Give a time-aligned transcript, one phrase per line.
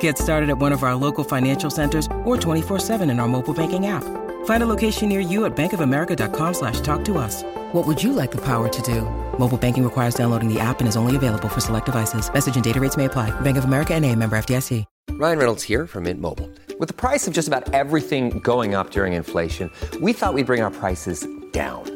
[0.00, 3.86] Get started at one of our local financial centers or 24-7 in our mobile banking
[3.86, 4.02] app.
[4.46, 7.44] Find a location near you at bankofamerica.com slash talk to us.
[7.72, 9.02] What would you like the power to do?
[9.38, 12.28] Mobile banking requires downloading the app and is only available for select devices.
[12.32, 13.30] Message and data rates may apply.
[13.42, 14.84] Bank of America and a member FDIC.
[15.12, 16.50] Ryan Reynolds here from Mint Mobile.
[16.78, 19.70] With the price of just about everything going up during inflation,
[20.02, 21.95] we thought we'd bring our prices down.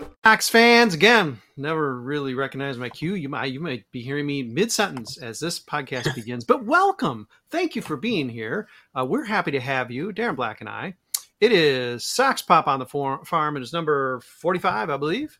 [0.23, 3.15] Axe fans, again, never really recognize my cue.
[3.15, 7.27] You might you might be hearing me mid sentence as this podcast begins, but welcome.
[7.49, 8.67] Thank you for being here.
[8.93, 10.93] Uh, we're happy to have you, Darren Black and I.
[11.39, 13.57] It is Sox Pop on the farm.
[13.57, 15.39] It is number forty-five, I believe.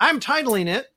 [0.00, 0.92] I'm titling it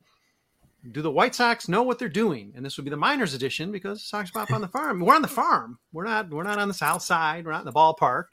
[0.92, 3.72] "Do the White Sox Know What They're Doing?" And this would be the minors edition
[3.72, 5.02] because Sox Pop on the farm.
[5.02, 5.78] We're on the farm.
[5.94, 6.32] We're not.
[6.32, 7.46] We're not on the south side.
[7.46, 8.24] We're not in the ballpark.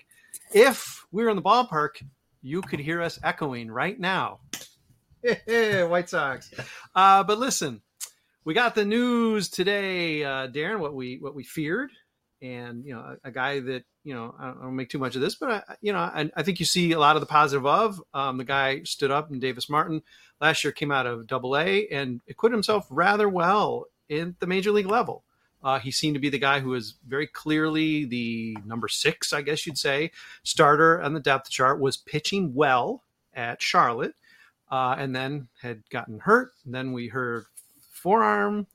[0.54, 2.02] If we were in the ballpark,
[2.44, 4.40] you could hear us echoing right now.
[5.46, 6.52] White Sox.
[6.94, 7.80] Uh, but listen,
[8.44, 10.78] we got the news today, uh, Darren.
[10.78, 11.90] What we what we feared,
[12.42, 14.98] and you know, a, a guy that you know, I don't, I don't make too
[14.98, 17.20] much of this, but I, you know, I, I think you see a lot of
[17.20, 18.00] the positive of.
[18.12, 20.02] Um, the guy stood up, and Davis Martin
[20.38, 24.70] last year came out of Double A and acquitted himself rather well in the major
[24.70, 25.24] league level.
[25.64, 29.40] Uh, he seemed to be the guy who was very clearly the number six, I
[29.40, 30.10] guess you'd say,
[30.42, 33.02] starter on the depth chart, was pitching well
[33.32, 34.14] at Charlotte,
[34.70, 36.52] uh, and then had gotten hurt.
[36.66, 37.46] And then we heard
[37.90, 38.66] forearm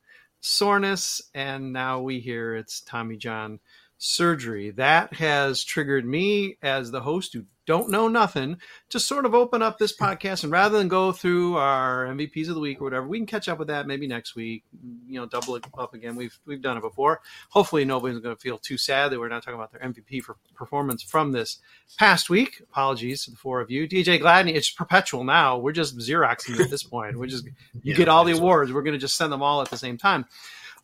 [0.41, 3.59] soreness, and now we hear it's Tommy John
[3.99, 4.71] surgery.
[4.71, 8.57] That has triggered me as the host who don't know nothing
[8.89, 12.55] to sort of open up this podcast and rather than go through our MVPs of
[12.55, 14.63] the week or whatever, we can catch up with that maybe next week.
[15.05, 16.15] You know, double it up again.
[16.15, 17.21] We've we've done it before.
[17.49, 20.37] Hopefully, nobody's going to feel too sad that we're not talking about their MVP for
[20.55, 21.59] performance from this
[21.97, 22.59] past week.
[22.71, 23.87] Apologies to the four of you.
[23.87, 25.59] DJ Gladney, it's perpetual now.
[25.59, 27.19] We're just xeroxing at this point.
[27.19, 27.51] We're just you
[27.83, 28.71] Yeah, get all the awards.
[28.73, 30.25] We're going to just send them all at the same time.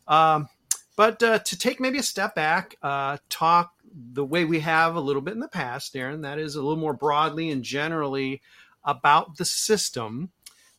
[0.06, 0.48] Um,
[0.96, 5.00] but uh, to take maybe a step back, uh, talk the way we have a
[5.00, 8.42] little bit in the past, Darren, that is a little more broadly and generally
[8.84, 10.30] about the system,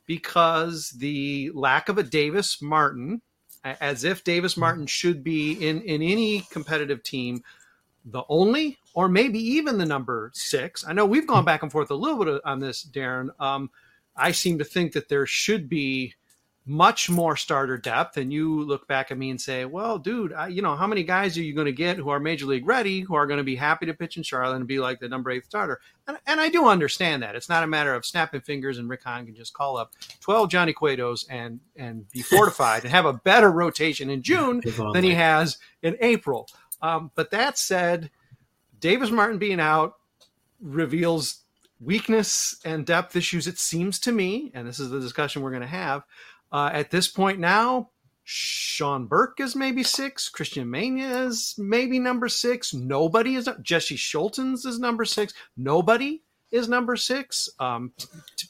[0.06, 3.22] because the lack of a Davis Martin,
[3.64, 7.44] as if Davis Martin should be in, in any competitive team,
[8.06, 10.88] the only or maybe even the number six.
[10.88, 13.30] I know we've gone back and forth a little bit on this, Darren.
[13.40, 13.70] Um,
[14.16, 16.16] I seem to think that there should be
[16.70, 20.50] much more starter depth and you look back at me and say well dude I,
[20.50, 23.00] you know how many guys are you going to get who are major league ready
[23.00, 25.32] who are going to be happy to pitch in charlotte and be like the number
[25.32, 25.80] eight starter?
[26.08, 27.36] And, and i do understand that.
[27.36, 30.50] It's not a matter of snapping fingers and rick hahn can just call up 12
[30.50, 34.62] johnny cuetos and and be fortified and have a better rotation in june
[34.94, 36.50] than he has in april.
[36.82, 38.12] Um, but that said
[38.78, 39.94] davis martin being out
[40.60, 41.44] reveals
[41.80, 45.62] weakness and depth issues it seems to me and this is the discussion we're going
[45.62, 46.04] to have
[46.52, 47.90] uh, at this point now,
[48.24, 50.28] Sean Burke is maybe six.
[50.28, 52.74] Christian Mena is maybe number six.
[52.74, 53.48] Nobody is.
[53.62, 55.34] Jesse Scholtens is number six.
[55.56, 57.50] Nobody is number six.
[57.60, 57.94] Um,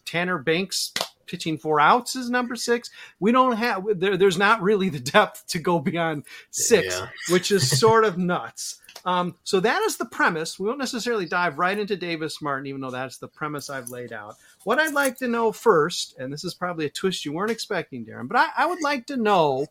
[0.06, 0.94] Tanner Banks
[1.28, 2.90] pitching four outs is number six.
[3.20, 7.08] We don't have there, there's not really the depth to go beyond six, Yeah.
[7.30, 8.80] which is sort of nuts.
[9.06, 10.60] Um, so that is the premise.
[10.60, 14.12] We won't necessarily dive right into Davis Martin, even though that's the premise I've laid
[14.12, 14.36] out.
[14.64, 18.06] What I'd like to know first, and this is probably a twist you weren't expecting,
[18.06, 19.68] Darren, but I, I would like to know,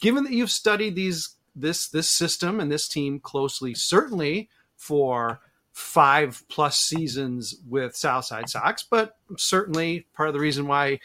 [0.00, 5.40] given that you've studied these this this system and this team closely, certainly for
[5.78, 10.98] five plus seasons with Southside Sox, but certainly part of the reason why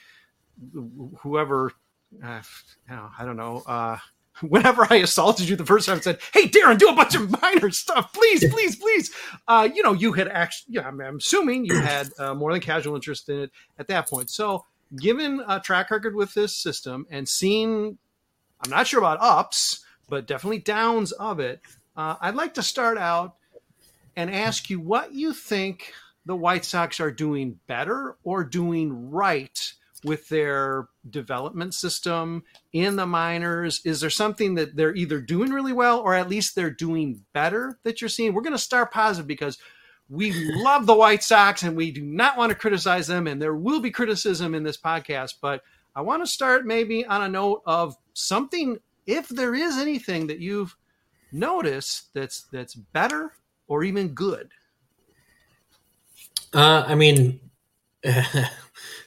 [1.19, 1.71] whoever
[2.23, 2.41] uh,
[2.89, 3.61] I don't know.
[3.67, 3.97] Uh,
[4.41, 7.39] whenever I assaulted you the first time and said, "Hey, Darren, do a bunch of
[7.41, 9.11] minor stuff, please, please, please,"
[9.47, 12.59] uh, you know, you had actually, yeah, I'm, I'm assuming you had uh, more than
[12.59, 14.31] casual interest in it at that point.
[14.31, 14.65] So,
[14.95, 17.99] given a track record with this system and seeing,
[18.63, 21.61] I'm not sure about ups, but definitely downs of it.
[21.95, 23.35] Uh, I'd like to start out
[24.15, 25.93] and ask you what you think
[26.25, 29.73] the White Sox are doing better or doing right
[30.03, 33.81] with their development system in the minors?
[33.85, 37.79] Is there something that they're either doing really well or at least they're doing better
[37.83, 38.33] that you're seeing?
[38.33, 39.57] We're going to start positive because
[40.09, 43.55] we love the White Sox and we do not want to criticize them, and there
[43.55, 45.35] will be criticism in this podcast.
[45.41, 45.63] But
[45.95, 50.39] I want to start maybe on a note of something, if there is anything that
[50.39, 50.75] you've
[51.31, 53.33] noticed that's that's better
[53.73, 54.51] or even good.
[56.53, 57.39] Uh, I mean,
[58.05, 58.45] uh,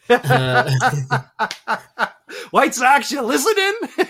[2.51, 3.75] White Sox, you listening?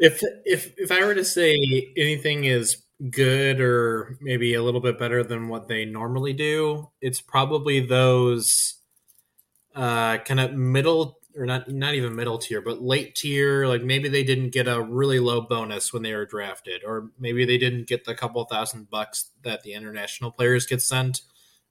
[0.00, 1.54] if if if I were to say
[1.96, 7.22] anything is good or maybe a little bit better than what they normally do, it's
[7.22, 8.74] probably those
[9.74, 13.66] uh, kind of middle or not not even middle tier, but late tier.
[13.66, 17.44] Like maybe they didn't get a really low bonus when they were drafted, or maybe
[17.44, 21.22] they didn't get the couple thousand bucks that the international players get sent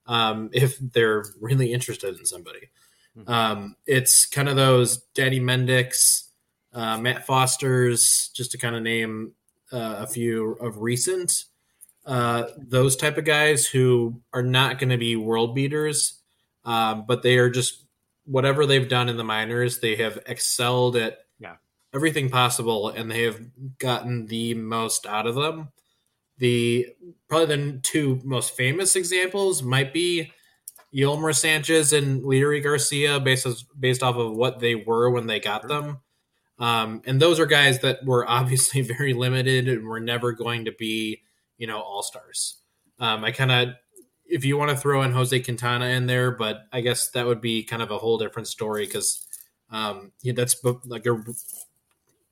[0.06, 2.70] um, if they're really interested in somebody.
[3.26, 6.30] Um, it's kind of those Danny Mendick's,
[6.74, 9.34] uh, Matt Foster's, just to kind of name
[9.72, 11.46] uh, a few of recent.
[12.06, 16.22] Uh, those type of guys who are not going to be world beaters,
[16.64, 17.87] um, but they are just
[18.28, 21.56] whatever they've done in the minors, they have excelled at Yeah.
[21.94, 23.40] everything possible, and they have
[23.80, 25.70] gotten the most out of them.
[26.38, 26.88] The
[27.28, 30.32] probably the two most famous examples might be
[30.94, 35.40] Yolmer Sanchez and Leury Garcia, based as, based off of what they were when they
[35.40, 36.00] got them.
[36.60, 40.72] Um, and those are guys that were obviously very limited and were never going to
[40.72, 41.22] be,
[41.58, 42.58] you know, all stars.
[43.00, 43.70] Um, I kind of,
[44.30, 47.42] if you want to throw in Jose Quintana in there, but I guess that would
[47.42, 49.26] be kind of a whole different story because
[49.70, 51.24] um, yeah, that's like a,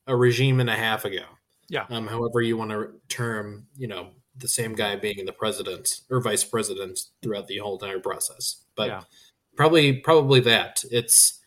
[0.08, 1.24] a regime and a half ago.
[1.68, 1.86] Yeah.
[1.90, 6.22] Um, however you want to term, you know, the same guy being the president or
[6.22, 8.64] vice president throughout the whole entire process.
[8.76, 9.02] But Yeah.
[9.56, 11.40] probably, probably that it's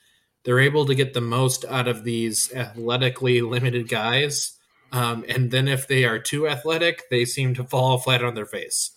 [0.44, 4.52] they're able to get the most out of these athletically limited guys.
[4.92, 8.46] Um, and then if they are too athletic, they seem to fall flat on their
[8.46, 8.92] face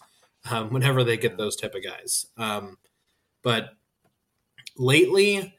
[0.49, 2.25] um, whenever they get those type of guys.
[2.37, 2.77] Um,
[3.43, 3.71] but
[4.77, 5.53] lately,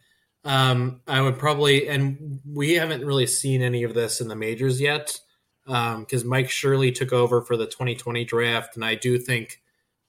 [0.44, 4.80] um, I would probably, and we haven't really seen any of this in the majors
[4.80, 5.20] yet,
[5.64, 9.62] because Mike Shirley took over for the 2020 draft, and I do think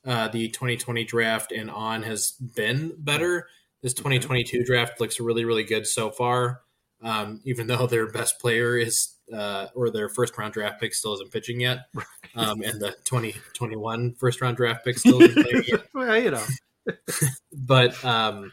[0.06, 3.48] uh, the 2020 draft and on has been better.
[3.82, 6.62] This 2022 draft looks really, really good so far.
[7.02, 11.14] Um, even though their best player is, uh, or their first round draft pick still
[11.14, 11.86] isn't pitching yet,
[12.36, 16.44] um, and the 2021 first round draft pick still isn't playing yet well, you know.
[17.54, 18.52] but um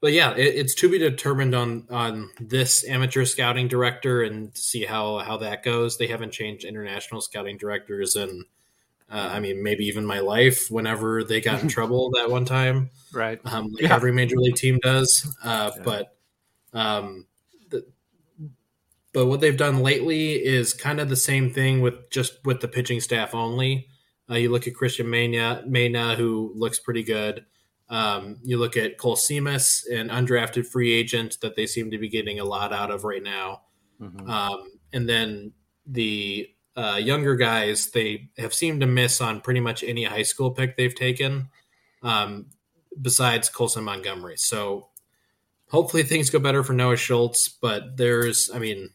[0.00, 4.84] but yeah it, it's to be determined on on this amateur scouting director and see
[4.84, 8.44] how how that goes they haven't changed international scouting directors and
[9.08, 12.90] uh, i mean maybe even my life whenever they got in trouble that one time
[13.14, 13.38] Right.
[13.44, 13.94] um, like Yeah.
[13.94, 15.82] every major league team does uh, Yeah.
[15.84, 16.16] but
[16.74, 17.26] um
[19.12, 22.68] but what they've done lately is kind of the same thing with just with the
[22.68, 23.88] pitching staff only
[24.30, 27.44] uh, you look at Christian Mena, Mena, who looks pretty good.
[27.88, 32.08] Um, you look at Kohl Simas, an undrafted free agent that they seem to be
[32.08, 33.62] getting a lot out of right now.
[34.00, 34.28] Mhm.
[34.28, 35.52] Um, and then
[35.84, 40.50] the uh, younger guys, they have seemed to miss on pretty much any high school
[40.50, 41.50] pick they've taken,
[42.02, 42.46] um,
[43.02, 44.38] besides Colson Montgomery.
[44.38, 44.88] So
[45.68, 47.48] hopefully things go better for Noah Schultz.
[47.48, 48.94] But there's, I mean,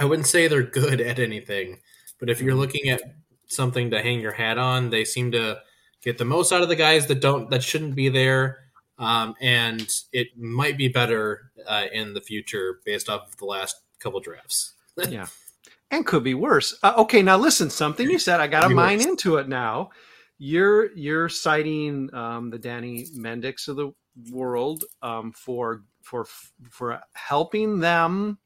[0.00, 1.80] I wouldn't say they're good at anything,
[2.18, 3.02] but if you're looking at
[3.48, 5.58] something to hang your hat on, they seem to
[6.02, 8.60] get the most out of the guys that don't that shouldn't be there.
[8.98, 13.76] Um, and it might be better uh, in the future based off of the last
[13.98, 14.72] couple drafts.
[15.08, 15.26] yeah.
[15.90, 16.78] And could be worse.
[16.82, 19.06] Uh, okay, now listen, something you said, I got to mine worse.
[19.06, 19.90] into it now.
[20.38, 23.92] you're you're citing um, the Danny Mendicks of the
[24.30, 26.24] world um, for for
[26.70, 28.38] for helping them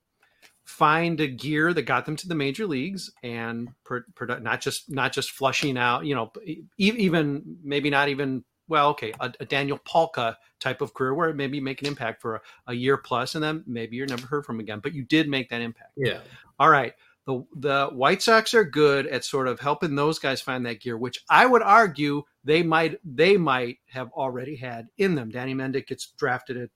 [0.65, 4.91] find a gear that got them to the major leagues and per, per, not just
[4.91, 6.33] not just flushing out you know
[6.79, 11.37] even maybe not even well okay a, a, daniel palka type of career where it
[11.37, 14.47] maybe make an impact for a, a, year plus and then maybe you're never heard
[14.47, 15.93] from again but you did make that impact.
[15.97, 16.21] Yeah.
[16.59, 16.95] All right.
[17.27, 20.97] The the white sox are good at sort of helping those guys find that gear
[20.97, 25.31] which i would argue they might they might have already had in them.
[25.31, 26.71] Danny mendick gets drafted at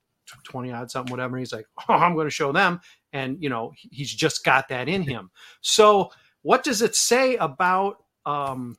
[0.45, 2.80] 20 odd something whatever and he's like oh i'm going to show them
[3.12, 5.31] and you know he's just got that in him.
[5.61, 6.11] So
[6.43, 7.97] what does it say about
[8.27, 8.77] um,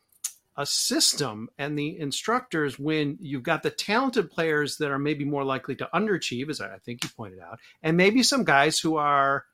[0.55, 5.43] a system and the instructors when you've got the talented players that are maybe more
[5.43, 9.45] likely to underachieve as i think you pointed out and maybe some guys who are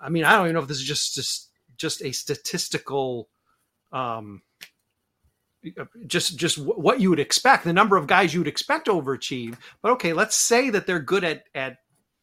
[0.00, 3.28] i mean i don't even know if this is just just, just a statistical
[3.92, 4.40] um,
[6.06, 9.56] just just what you would expect the number of guys you would expect to overachieve.
[9.82, 11.78] But okay let's say that they're good at at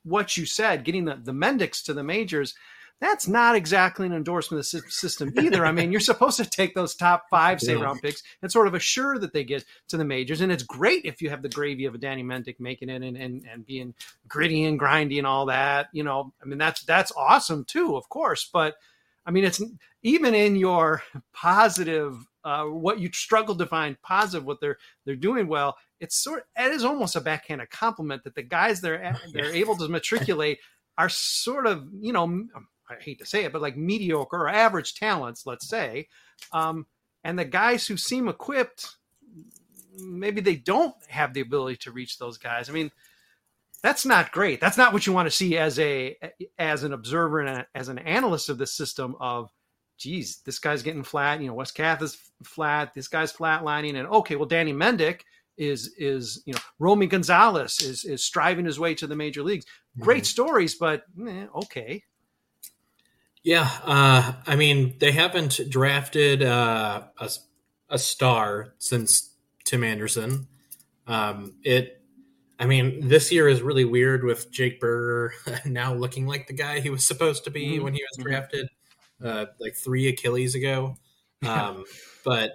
[0.08, 2.54] what you said getting the, the mendicks to the majors
[3.00, 5.66] that's not exactly an endorsement of the system either.
[5.66, 7.84] I mean, you're supposed to take those top five, say, yeah.
[7.84, 10.42] round picks and sort of assure that they get to the majors.
[10.42, 13.16] And it's great if you have the gravy of a Danny Mendick making it and,
[13.16, 13.94] and, and being
[14.28, 15.90] gritty and grindy and all that.
[15.92, 18.50] You know, I mean, that's that's awesome too, of course.
[18.52, 18.76] But
[19.26, 19.62] I mean, it's
[20.02, 25.50] even in your positive uh, what you struggle to find positive, what they're they're doing
[25.50, 25.76] well.
[26.00, 29.90] It's sort it is almost a backhanded compliment that the guys they're they're able to
[29.90, 30.60] matriculate
[30.98, 32.46] are sort of you know
[32.90, 36.08] I hate to say it, but like mediocre or average talents, let's say,
[36.54, 36.86] um,
[37.22, 38.96] and the guys who seem equipped,
[40.00, 42.70] maybe they don't have the ability to reach those guys.
[42.70, 42.92] I mean,
[43.84, 44.62] that's not great.
[44.62, 46.16] That's not what you want to see as a
[46.58, 49.18] as an observer and a, as an analyst of the system.
[49.20, 49.52] Of
[49.98, 51.42] geez, this guy's getting flat.
[51.42, 52.94] You know, Wes Kath is flat.
[52.94, 53.96] This guy's flatlining.
[53.98, 55.22] And okay, well, Danny Mendick
[55.58, 59.66] is is you know Romy Gonzalez is is striving his way to the major leagues.
[60.00, 60.26] Great mm-hmm.
[60.26, 62.04] stories, but eh, okay.
[63.44, 67.30] Yeah, uh, I mean they haven't drafted uh, a
[67.90, 69.34] a star since
[69.66, 70.48] Tim Anderson.
[71.08, 72.02] Um, it,
[72.60, 75.34] I mean, this year is really weird with Jake Burger
[75.66, 77.84] now looking like the guy he was supposed to be mm-hmm.
[77.86, 78.30] when he was mm-hmm.
[78.30, 78.68] drafted
[79.24, 80.98] uh, like three Achilles ago.
[81.46, 81.86] Um,
[82.26, 82.52] but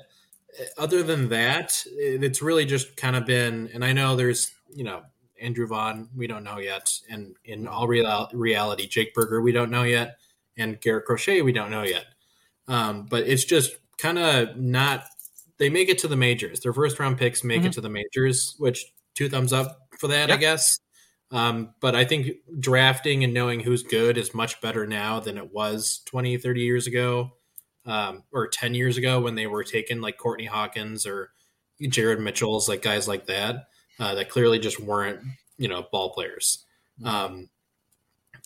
[0.58, 4.84] uh, other than that, it's really just kind of been, and I know there's, you
[4.84, 5.02] know,
[5.40, 6.92] Andrew Vaughn, we don't know yet.
[7.10, 10.18] And in all real, reality, Jake Burger, we don't know yet.
[10.56, 12.04] And Garrett Crochet, we don't know yet.
[12.68, 15.04] Um, but it's just kind of not,
[15.58, 16.60] they make it to the majors.
[16.60, 17.68] Their first round picks make mm-hmm.
[17.68, 20.38] it to the majors, which two thumbs up for that, yep.
[20.38, 20.78] I guess.
[21.32, 22.28] Um, but I think
[22.60, 26.86] drafting and knowing who's good is much better now than it was 20, 30 years
[26.86, 27.32] ago
[27.86, 31.30] um, or 10 years ago when they were taking like Courtney Hawkins or
[31.80, 35.20] Jared Mitchell's, like guys like that, uh, that clearly just weren't,
[35.56, 36.66] you know, ball players.
[37.00, 37.08] Mm-hmm.
[37.08, 37.48] Um,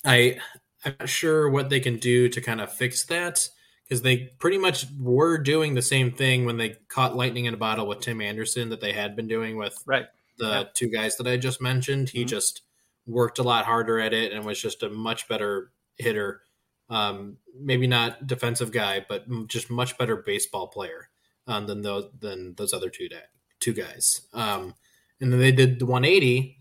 [0.04, 0.38] I,
[0.84, 3.48] I'm not sure what they can do to kind of fix that
[3.88, 7.58] because they pretty much were doing the same thing when they caught lightning in a
[7.58, 10.06] bottle with Tim Anderson that they had been doing with right.
[10.38, 12.10] the two guys that I just mentioned.
[12.10, 12.28] He mm-hmm.
[12.28, 12.62] just
[13.06, 16.42] worked a lot harder at it and was just a much better hitter.
[16.88, 21.08] Um, maybe not defensive guy, but just much better baseball player
[21.46, 23.16] um, than those than those other two da-
[23.60, 24.22] two guys.
[24.32, 24.74] Um,
[25.20, 26.58] and then they did the 180.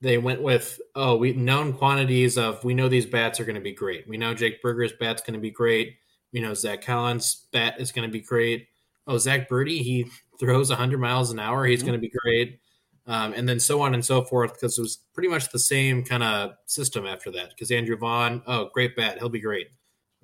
[0.00, 3.60] They went with oh, we known quantities of we know these bats are going to
[3.60, 4.06] be great.
[4.08, 5.96] We know Jake Burger's bat's going to be great.
[6.32, 8.68] We know Zach Collins' bat is going to be great.
[9.06, 11.66] Oh, Zach Burdi, he throws 100 miles an hour.
[11.66, 11.88] He's mm-hmm.
[11.88, 12.58] going to be great
[13.06, 16.04] um, and then so on and so forth because it was pretty much the same
[16.04, 17.50] kind of system after that.
[17.50, 19.68] Because Andrew Vaughn, oh, great bat, he'll be great.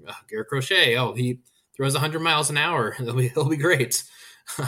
[0.07, 1.41] Uh, Garrett Crochet, oh, he
[1.77, 4.03] throws 100 miles an hour, he'll be he'll be great.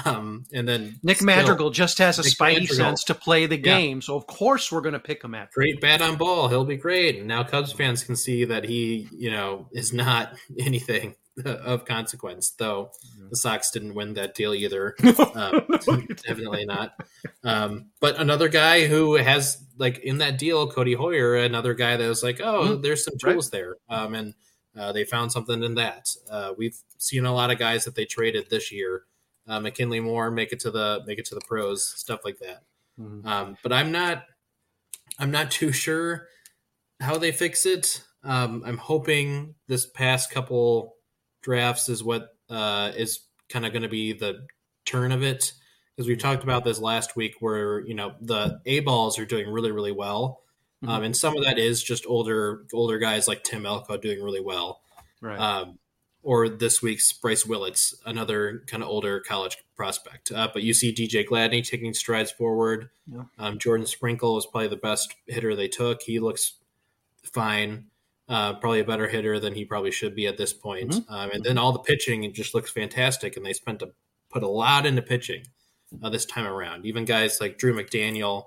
[0.04, 2.76] Um, and then Nick still, Madrigal just has a Nick spidey Madrigal.
[2.76, 4.02] sense to play the game, yeah.
[4.02, 6.48] so of course we're going to pick him at great bat on ball.
[6.48, 7.16] He'll be great.
[7.16, 11.14] And now Cubs fans can see that he, you know, is not anything
[11.44, 12.50] of consequence.
[12.50, 12.90] Though
[13.30, 14.96] the Sox didn't win that deal either.
[15.32, 15.66] Um,
[16.26, 16.92] definitely not.
[17.44, 22.08] Um, but another guy who has like in that deal, Codi Heuer, another guy that
[22.08, 23.58] was like, oh, mm, there's some tools right.
[23.58, 24.34] there, um, and
[24.76, 26.14] uh, they found something in that.
[26.28, 29.04] Uh, we've seen a lot of guys that they traded this year.
[29.46, 32.62] Uh, McKinley Moore make it to the make it to the pros, stuff like that.
[33.00, 33.26] Mm-hmm.
[33.26, 34.24] Um, but I'm not
[35.18, 36.28] I'm not too sure
[37.00, 38.02] how they fix it.
[38.22, 40.96] Um, I'm hoping this past couple
[41.42, 44.46] drafts is what uh, is kind of going to be the
[44.84, 45.52] turn of it
[45.94, 49.48] because we talked about this last week where you know the a balls are doing
[49.48, 50.42] really really well
[50.82, 50.92] mm-hmm.
[50.92, 54.40] um, and some of that is just older older guys like tim elko doing really
[54.40, 54.80] well
[55.20, 55.78] right um,
[56.22, 60.30] or this week's Bryce Willits, another kind of older college prospect.
[60.30, 62.90] Uh, but you see DJ Gladney taking strides forward.
[63.06, 63.22] Yeah.
[63.38, 66.02] Um, Jordan Sprinkle is probably the best hitter they took.
[66.02, 66.54] He looks
[67.22, 67.86] fine.
[68.30, 70.92] Uh, probably a better hitter than he probably should be at this point.
[70.92, 71.12] Mm-hmm.
[71.12, 73.90] Um, and then all the pitching it just looks fantastic, and they spent a,
[74.30, 75.42] put a lot into pitching
[76.00, 76.86] uh, this time around.
[76.86, 78.44] Even guys like Drew McDaniel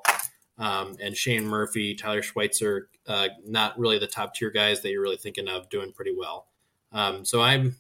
[0.58, 5.02] um, and Shane Murphy, Tyler Schweitzer, uh, not really the top tier guys that you're
[5.02, 6.48] really thinking of, doing pretty well.
[6.94, 7.75] Um, so I'm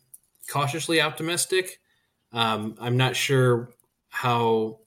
[0.49, 1.79] cautiously optimistic.
[2.33, 3.69] Um, I'm not sure
[4.09, 4.79] how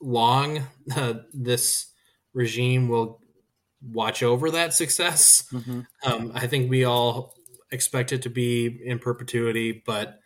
[0.00, 1.92] long uh, this
[2.32, 3.19] regime will
[3.82, 5.44] watch over that success.
[5.52, 5.80] Mm-hmm.
[6.04, 7.34] Um, I think we all
[7.70, 10.18] expect it to be in perpetuity, but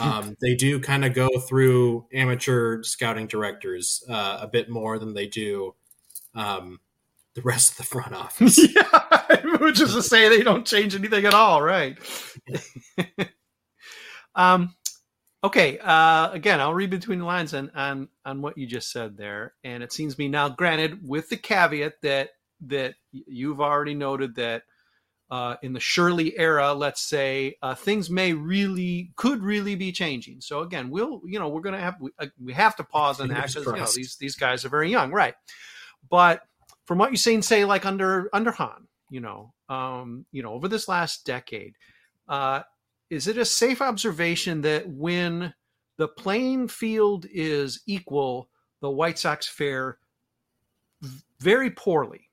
[0.00, 5.14] um, they do kind of go through amateur scouting directors uh, a bit more than
[5.14, 5.74] they do
[6.34, 6.80] um,
[7.34, 8.58] the rest of the front office.
[8.74, 11.96] yeah, which is to say they don't change anything at all, right?
[14.34, 14.74] um,
[15.44, 15.78] okay.
[15.78, 19.54] Uh, again, I'll read between the lines on, on on what you just said there,
[19.62, 20.48] and it seems to me now.
[20.48, 22.30] Granted, with the caveat that
[22.62, 24.62] that you've already noted that
[25.30, 30.40] uh, in the Shirley era, let's say, uh, things may really could really be changing.
[30.40, 33.28] So again, we'll you know we're gonna have we, uh, we have to pause on
[33.28, 35.34] that because you know these these guys are very young, right?
[36.08, 36.42] But
[36.86, 40.68] from what you're saying, say like under under Hahn, you know, um, you know, over
[40.68, 41.74] this last decade,
[42.28, 42.62] uh,
[43.10, 45.54] is it a safe observation that when
[45.96, 48.48] the playing field is equal,
[48.80, 49.98] the White Sox fare
[51.40, 52.25] very poorly?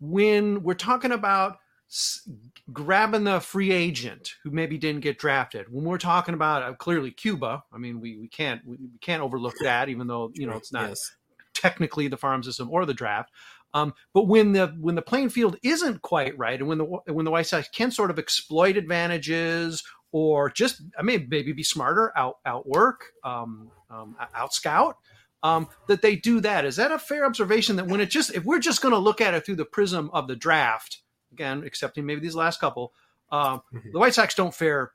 [0.00, 1.58] When we're talking about
[1.90, 2.28] s-
[2.72, 7.10] grabbing the free agent who maybe didn't get drafted, when we're talking about uh, clearly
[7.10, 10.56] Cuba, I mean, we, we can't we, we can't overlook that, even though you know
[10.56, 11.12] it's not Yes.
[11.54, 13.30] technically the farm system or the draft.
[13.74, 17.24] Um, but when the when the playing field isn't quite right, and when the when
[17.24, 22.16] the White Sox can sort of exploit advantages or just I mean maybe be smarter,
[22.16, 24.96] out outwork, um, um, out scout,
[25.42, 26.64] um, that they do that.
[26.64, 27.76] Is that a fair observation?
[27.76, 30.10] That when it just if we're just going to look at it through the prism
[30.12, 30.98] of the draft,
[31.32, 32.92] again, excepting maybe these last couple,
[33.30, 34.92] um, the White Sox don't fare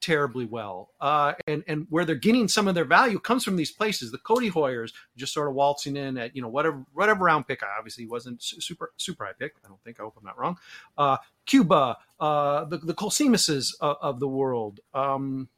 [0.00, 0.90] terribly well.
[1.00, 4.12] Uh, and and where they're getting some of their value comes from these places.
[4.12, 7.62] The Codi Heuers just sort of waltzing in at you know whatever whatever round pick.
[7.62, 9.54] I Obviously, wasn't super super high pick.
[9.64, 9.98] I don't think.
[9.98, 10.58] I hope I'm not wrong.
[10.96, 14.80] Uh, Cuba, uh, the the Kohl Simases of, of the world.
[14.94, 15.48] Um,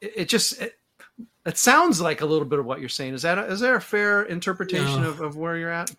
[0.00, 0.60] it, it just.
[0.60, 0.77] It,
[1.46, 3.14] it sounds like a little bit of what you're saying.
[3.14, 5.08] Is that a, is there a fair interpretation No.
[5.08, 5.90] of, of where you're at?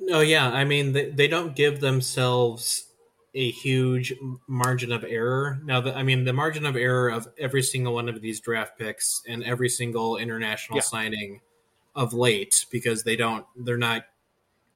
[0.00, 0.50] No, yeah.
[0.50, 2.86] I mean, they, they don't give themselves
[3.34, 4.14] a huge
[4.46, 5.58] margin of error.
[5.64, 8.78] Now, the, I mean, the margin of error of every single one of these draft
[8.78, 10.82] picks and every single international Yeah.
[10.82, 11.40] signing
[11.96, 14.04] of late, because they don't, they're not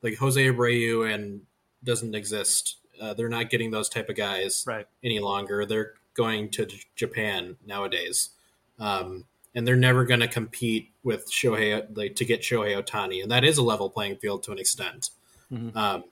[0.02, 1.42] like Jose Abreu and
[1.84, 2.76] doesn't exist.
[3.00, 4.86] Uh, they're not getting those type of guys Right.
[5.04, 5.64] any longer.
[5.64, 8.30] They're going to J- Japan nowadays.
[8.78, 9.24] Um,
[9.58, 13.42] and they're never going to compete with Shohei like to get Shohei Ohtani, and that
[13.42, 15.10] is a level playing field to an extent.
[15.52, 15.74] Mhm.
[15.74, 16.04] Um,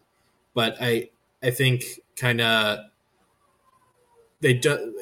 [0.53, 1.11] but I
[1.43, 1.85] I think
[2.17, 2.79] kind of
[4.41, 4.95] they do,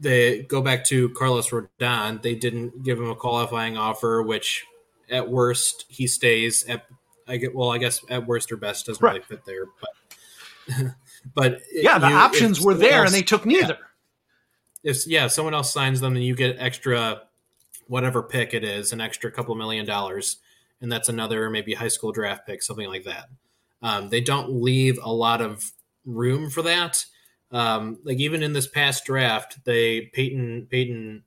[0.00, 2.22] they go back to Carlos Rodon.
[2.22, 4.64] They didn't give him a qualifying offer, which
[5.10, 6.86] at worst he stays at.
[7.26, 10.94] I get well, I guess at worst or best doesn't really fit there, but
[11.34, 13.78] but Yeah, the you- options were there, else- and they took neither.
[14.84, 17.22] if yeah, if someone else signs them, then you get extra
[17.88, 20.38] whatever pick it is, an extra couple million dollars,
[20.80, 23.26] and that's another maybe high school draft pick, something like that.
[23.82, 25.72] Um, they don't leave a lot of
[26.04, 27.04] room for that.
[27.50, 31.24] Um, like even in this past draft, they Peyton Peyton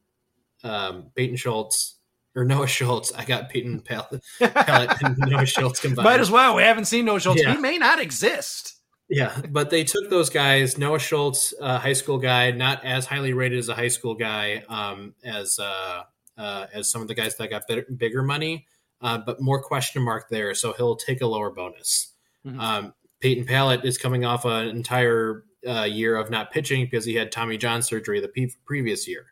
[0.63, 1.95] um, Peyton Schultz
[2.35, 3.11] or Noah Schultz.
[3.13, 6.05] I got Peyton Pallette, Pallette and Noah Schultz combined.
[6.05, 6.55] Might as well.
[6.55, 7.41] We haven't seen Noah Schultz.
[7.41, 7.53] Yeah.
[7.53, 8.75] He may not exist.
[9.09, 10.77] Yeah, but they took those guys.
[10.77, 14.63] Noah Schultz, uh, high school guy, not as highly rated as a high school guy
[14.69, 16.03] um, as uh,
[16.41, 18.65] uh, as some of the guys that got better, bigger money,
[19.01, 20.53] uh, but more question mark there.
[20.55, 22.13] So he'll take a lower bonus.
[22.45, 22.59] Mhm.
[22.59, 27.13] Um, Peyton Pallette is coming off an entire uh, year of not pitching because he
[27.13, 29.27] had Tommy John surgery the pe- previous year.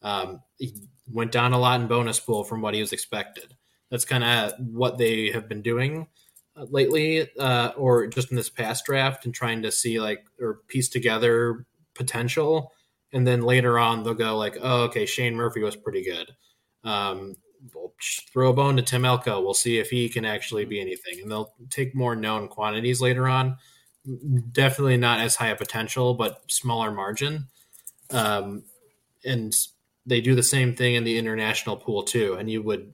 [0.00, 3.54] Um, he went down a lot in bonus pool from what he was expected.
[3.90, 6.06] That's kind of what they have been doing
[6.56, 10.60] uh, lately, uh, or just in this past draft, and trying to see like or
[10.68, 12.72] piece together potential.
[13.12, 16.34] And then later on, they'll go like, "Oh, okay, Shane Murphy was pretty good.
[16.84, 17.36] Um,
[17.74, 17.94] we'll
[18.32, 19.40] throw a bone to Tim Elko.
[19.40, 23.28] We'll see if he can actually be anything." And they'll take more known quantities later
[23.28, 23.56] on.
[24.52, 27.48] Definitely not as high a potential, but smaller margin.
[28.10, 28.64] Um,
[29.24, 29.54] and
[30.06, 32.34] they do the same thing in the international pool too.
[32.34, 32.92] And you would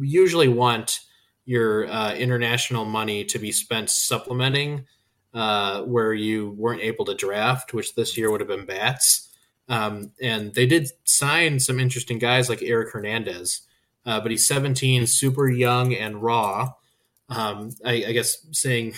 [0.00, 1.00] usually want
[1.44, 4.86] your uh, international money to be spent supplementing
[5.34, 9.29] uh, where you weren't able to draft, which this year would have been bats.
[9.70, 13.62] Um, and they did sign some interesting guys like Eric Hernandez,
[14.04, 16.72] uh, but he's 17, super young and raw.
[17.28, 18.94] Um, I, I, guess saying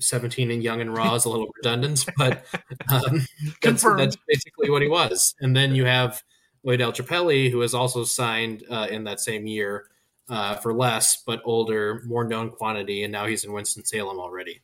[0.00, 2.44] 17 and young and raw is a little redundant, but
[2.92, 3.24] um,
[3.62, 5.36] that's, that's, basically what he was.
[5.40, 6.20] And then you have
[6.66, 9.86] Loidel Chapelli, who was also signed uh, in that same year
[10.28, 14.60] uh, for less, but older, more known quantity, and now he's in Winston Salem already,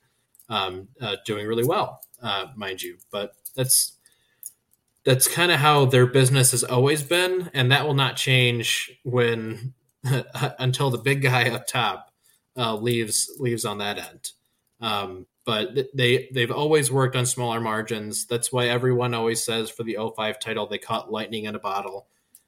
[0.49, 2.99] um, uh, doing really well, uh, mind you.
[3.13, 3.94] But that's
[5.05, 9.75] that's kind of how their business has always been, and that will not change when
[10.59, 12.11] until the big guy up top
[12.57, 14.31] uh, leaves leaves on that end.
[14.81, 18.27] Um, but they they've always worked on smaller margins.
[18.27, 22.07] That's why everyone always says for the 05 title they caught lightning in a bottle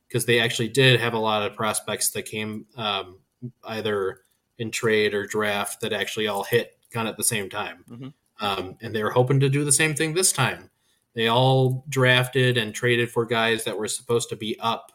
[0.09, 3.19] because they actually did have a lot of prospects that came um,
[3.65, 4.21] either
[4.59, 7.85] in trade or draft that actually all hit kind of at the same time.
[7.91, 8.09] Mm-hmm.
[8.39, 10.71] Um, and they were hoping to do the same thing this time.
[11.17, 14.93] They all drafted and traded for guys that were supposed to be up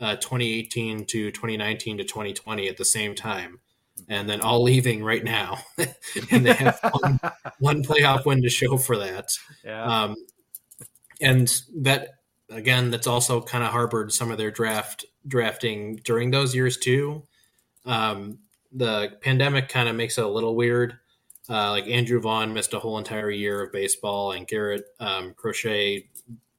[0.00, 3.60] uh, 2018 to 2019 to 2020 at the same time,
[4.08, 5.58] and then all leaving right now.
[6.30, 7.20] and they have one,
[7.58, 9.28] one, playoff win to show for that.
[9.62, 9.84] Yeah.
[9.84, 10.16] Um,
[11.20, 12.14] and that
[12.48, 17.24] again, that's also kind of harbored some of their draft drafting during those years too.
[17.84, 18.38] Um,
[18.72, 20.98] the pandemic kind of makes it a little weird
[21.48, 26.08] uh, like Andrew Vaughn missed a whole entire year of baseball, and Garrett um, Crochet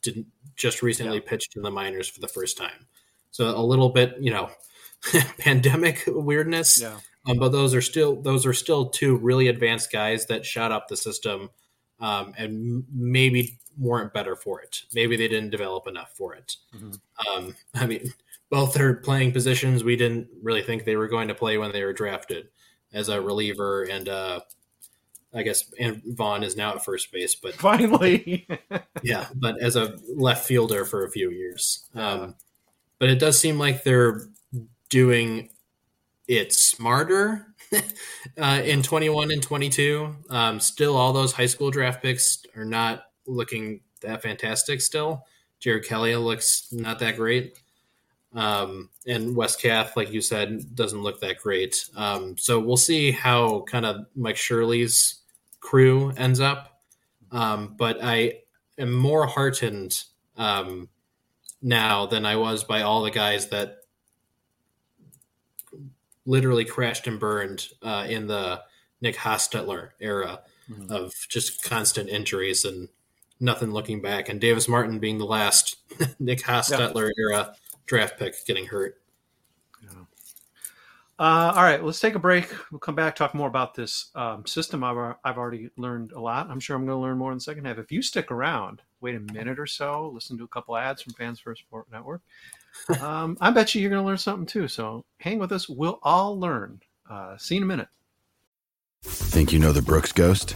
[0.01, 1.23] didn't just recently yeah.
[1.25, 2.87] pitched in the minors for the first time.
[3.31, 4.49] So a little bit, you know,
[5.37, 6.81] pandemic weirdness.
[6.81, 6.99] Yeah.
[7.27, 10.87] Um, but those are still those are still two really advanced guys that shot up
[10.87, 11.49] the system,
[11.99, 14.83] um, and maybe weren't better for it.
[14.93, 16.55] Maybe they didn't develop enough for it.
[16.75, 16.91] Mm-hmm.
[17.29, 18.13] Um, I mean,
[18.49, 21.83] both are playing positions we didn't really think they were going to play when they
[21.83, 22.49] were drafted
[22.91, 24.39] as a reliever and uh,
[25.33, 28.47] I guess and Vaughn is now at first base, but finally,
[29.03, 31.87] yeah, but as a left fielder for a few years.
[31.93, 32.35] Um,
[32.97, 34.23] but it does seem like they're
[34.89, 35.49] doing
[36.27, 37.47] it smarter
[38.37, 40.15] uh, in 21 and 22.
[40.29, 44.81] Um, still, all those high school draft picks are not looking that fantastic.
[44.81, 45.25] Still,
[45.59, 47.53] Jared Kelley looks not that great.
[48.33, 51.89] Um, and Wes Kath, like you said, doesn't look that great.
[51.95, 55.21] Um, so we'll see how kind of Mike Shirley's
[55.59, 56.79] crew ends up.
[57.31, 58.39] Um, but I
[58.77, 60.03] am more heartened
[60.37, 60.89] um,
[61.61, 63.77] now than I was by all the guys that
[66.25, 68.61] literally crashed and burned uh, in the
[69.01, 70.91] Nick Hostetler era mm-hmm.
[70.91, 72.89] of just constant injuries and
[73.39, 74.29] nothing looking back.
[74.29, 75.77] And Davis Martin being the last
[76.19, 77.23] Nick Hostetler yeah.
[77.31, 77.55] era
[77.89, 79.01] draft pick getting hurt.
[81.17, 82.49] Uh, all right, let's take a break.
[82.71, 84.85] We'll come back talk more about this um, system.
[84.85, 86.49] I've, I've already learned a lot.
[86.49, 87.77] I'm sure I'm going to learn more in the second half.
[87.77, 91.11] If you stick around, wait a minute or so, listen to a couple ads from
[91.13, 92.21] Fans First Sport Network.
[93.01, 94.67] Um, I bet you you're going to learn something too.
[94.67, 95.67] So hang with us.
[95.67, 96.79] We'll all learn.
[97.09, 97.87] Uh, see you in a minute.
[99.01, 100.55] Think you know the Brooks Ghost?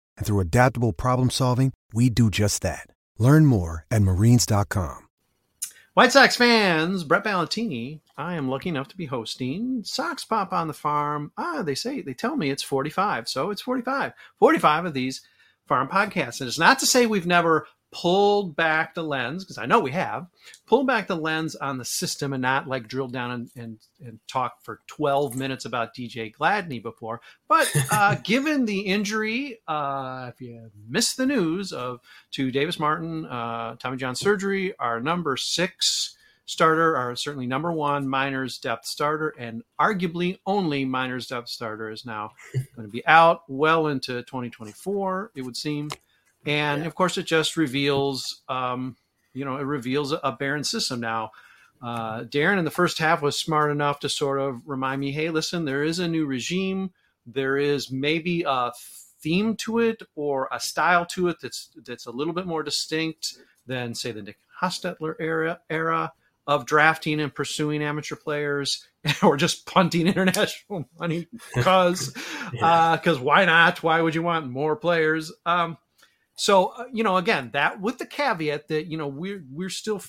[0.21, 2.85] And through adaptable problem solving, we do just that.
[3.17, 5.07] Learn more at marines.com.
[5.95, 10.67] White Sox fans, Brett Ballantini, I am lucky enough to be hosting Sox Pop on
[10.67, 11.31] the Farm.
[11.39, 13.27] Ah, they say, they tell me it's 45.
[13.29, 14.13] So it's 45.
[14.37, 15.21] 45 of these
[15.67, 16.39] farm podcasts.
[16.39, 19.91] And it's not to say we've never pulled back the lens, because I know we
[19.91, 20.27] have,
[20.65, 24.19] pulled back the lens on the system and not like drilled down and, and, and
[24.27, 27.21] talk for 12 minutes about DJ Gladney before.
[27.49, 31.99] But uh, given the injury, uh, if you missed the news of
[32.31, 38.07] to Davis Martin, uh, Tommy John surgery, our number six starter, our certainly number one
[38.07, 42.31] minors depth starter, and arguably only minors depth starter is now
[42.75, 45.89] going to be out well into 2024, it would seem
[46.45, 46.87] and yeah.
[46.87, 48.95] of course it just reveals um,
[49.33, 50.99] you know it reveals a barren system.
[50.99, 51.31] Now
[51.81, 55.29] uh, darren in the first half was smart enough to sort of remind me hey
[55.29, 56.91] listen there is a new regime.
[57.25, 58.71] There is maybe a
[59.21, 63.35] theme to it or a style to it that's that's a little bit more distinct
[63.67, 66.11] than say the nick hostetler era era
[66.47, 68.87] of drafting and pursuing amateur players
[69.23, 71.27] or just punting international money.
[71.55, 72.91] Because because yeah.
[72.95, 73.83] uh, why not?
[73.83, 75.31] Why would you want more players?
[75.45, 75.77] Um,
[76.35, 80.01] so uh, you know, again, that with the caveat that you know we're we're still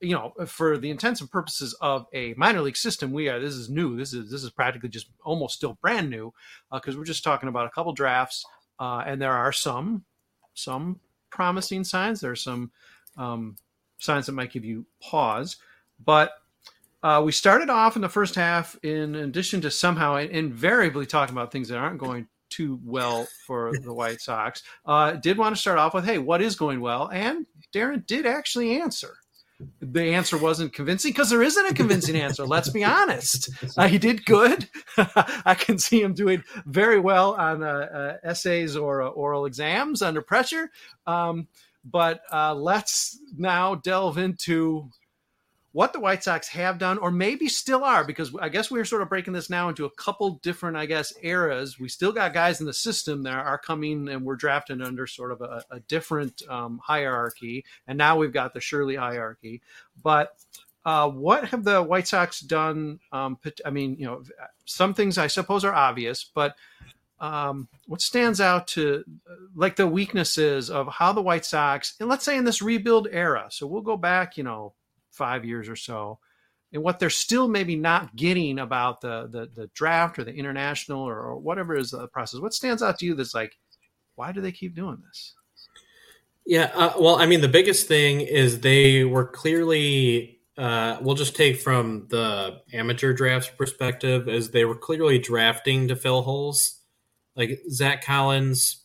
[0.00, 3.54] you know for the intents and purposes of a minor league system we are this
[3.54, 3.96] is new.
[3.96, 6.32] This is this is practically just almost still brand new
[6.72, 8.44] because uh, we're just talking about a couple drafts
[8.78, 10.04] uh, and there are some
[10.54, 12.20] some promising signs.
[12.20, 12.70] There are some
[13.16, 13.56] um,
[13.98, 15.56] signs that might give you pause.
[16.04, 16.32] But
[17.02, 21.52] uh, we started off in the first half in addition to somehow invariably talking about
[21.52, 24.62] things that aren't going too well for the White Sox.
[24.84, 27.08] Uh, did want to start off with, hey, what is going well?
[27.08, 29.16] And Darren did actually answer.
[29.80, 32.46] The answer wasn't convincing because there isn't a convincing answer.
[32.46, 33.48] Let's be honest.
[33.76, 34.68] Uh, he did good.
[34.98, 40.02] I can see him doing very well on uh, uh essays or uh, oral exams
[40.02, 40.70] under pressure.
[41.06, 41.48] Um,
[41.90, 44.90] but uh, let's now delve into
[45.76, 49.02] what the White Sox have done, or maybe still are, because I guess we're sort
[49.02, 51.78] of breaking this now into a couple different, I guess, eras.
[51.78, 55.32] We still got guys in the system that are coming and we're drafting under sort
[55.32, 57.66] of a, a different um, hierarchy.
[57.86, 59.60] And now we've got the Shirley hierarchy.
[60.02, 60.34] But
[60.86, 62.98] uh, what have the White Sox done?
[63.12, 64.22] Um, I mean, you know,
[64.64, 66.56] some things I suppose are obvious, but
[67.20, 69.04] um, what stands out to
[69.54, 73.48] like the weaknesses of how the White Sox, and let's say in this rebuild era,
[73.50, 74.72] so we'll go back, you know,
[75.16, 76.18] five years or so.
[76.72, 81.00] And what they're still maybe not getting about the the, the draft or the international
[81.00, 83.56] or, or, whatever is the process what stands out to you that's like
[84.14, 85.34] why do they keep doing this?
[86.44, 91.36] Yeah uh, well i mean the biggest thing is they were clearly uh, we'll just
[91.36, 96.80] take from the amateur drafts perspective as they were clearly drafting to fill holes.
[97.36, 98.84] Like zach collins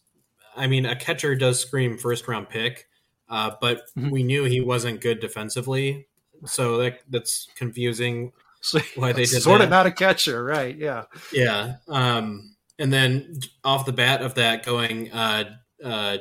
[0.55, 2.87] i mean a catcher does scream first round pick
[3.29, 4.09] uh, but mm-hmm.
[4.09, 6.07] we knew he wasn't good defensively
[6.45, 8.31] so that that's confusing.
[8.63, 9.63] So, why they did sort that.
[9.63, 10.77] of not a catcher, right?
[10.77, 11.77] Yeah, yeah.
[11.87, 15.45] Um, and then off the bat of that, going uh,
[15.83, 16.17] uh,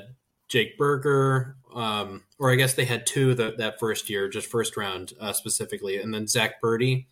[0.49, 4.79] Jake Burger, um, or I guess they had two that that first year, just first
[4.79, 7.07] round uh, specifically, and then Zach Burdi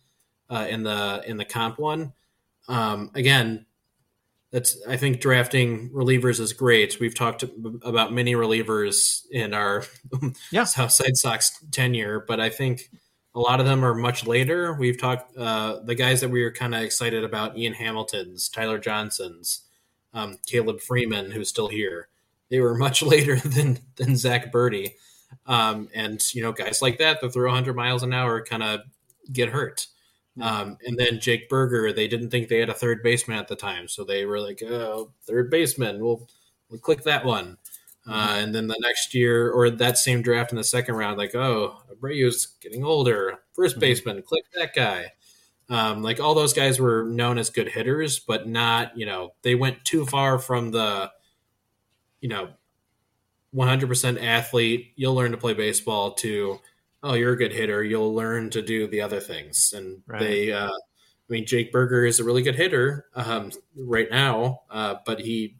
[0.49, 2.13] uh, in the in the comp one.
[2.67, 3.65] Um, again,
[4.51, 6.99] that's I think drafting relievers is great.
[6.99, 7.43] We've talked
[7.83, 9.83] about many relievers in our
[10.51, 10.63] yeah.
[10.63, 12.89] Southside Sox tenure, but I think
[13.35, 14.73] a lot of them are much later.
[14.73, 18.79] We've talked uh, the guys that we were kind of excited about: Ian Hamilton's, Tyler
[18.79, 19.61] Johnson's,
[20.13, 22.07] um, Caleb Freeman, who's still here.
[22.49, 24.93] They were much later than than Zach Burdi,
[25.45, 28.81] um, and you know guys like that that throw 100 miles an hour kind of
[29.31, 29.85] get hurt.
[30.41, 33.55] Um, and then Jake Burger, they didn't think they had a third baseman at the
[33.55, 36.27] time, so they were like, "Oh, third baseman, we'll
[36.69, 37.57] we'll click that one."
[38.07, 41.35] Uh, and then the next year, or that same draft in the second round, like,
[41.35, 43.79] "Oh, Abreu's getting older, 1st mm-hmm.
[43.79, 45.11] baseman, click that guy."
[45.69, 49.53] Um, like all those guys were known as good hitters, but not, you know, they
[49.53, 51.11] went too far from the,
[52.21, 52.49] you know,
[53.53, 54.93] 100% athlete.
[54.95, 56.59] You'll learn to play baseball to
[57.03, 57.83] oh, you're a good hitter.
[57.83, 59.73] You'll learn to do the other things.
[59.75, 60.19] And right.
[60.19, 64.95] they, uh, I mean, Jake Burger is a really good hitter um, right now, uh,
[65.05, 65.57] but he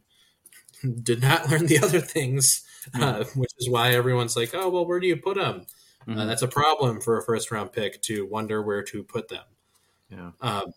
[1.02, 5.00] did not learn the other things, uh, which is why everyone's like, oh, well, where
[5.00, 5.66] do you put him?
[6.02, 6.26] Uh, mm-hmm.
[6.26, 9.44] that's a problem for a first round pick to wonder where to put them.
[10.08, 10.30] Yeah.
[10.40, 10.72] Um,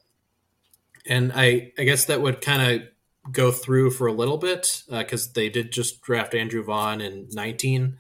[1.08, 2.88] and I, I guess that would kind of
[3.32, 7.28] go through for a little bit because uh, they did just draft Andrew Vaughn in
[7.32, 7.98] 19.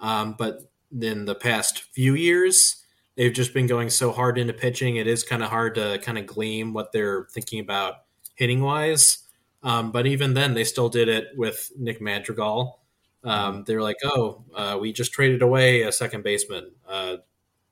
[0.00, 2.76] Um, but in the past few years.
[3.16, 4.96] They've just been going so hard into pitching.
[4.96, 7.94] It is kind of hard to kind of glean what they're thinking about
[8.34, 9.18] hitting wise.
[9.62, 12.80] Um, but even then, they still did it with Nick Madrigal.
[13.24, 17.18] Um, they're like, "Oh, uh, we just traded away a second baseman, uh,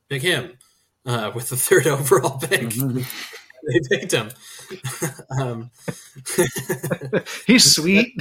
[0.09, 0.59] pick him
[1.07, 2.73] uh, with the third overall pick."
[3.67, 4.31] they picked him.
[5.39, 5.71] um,
[7.47, 8.13] He's sweet.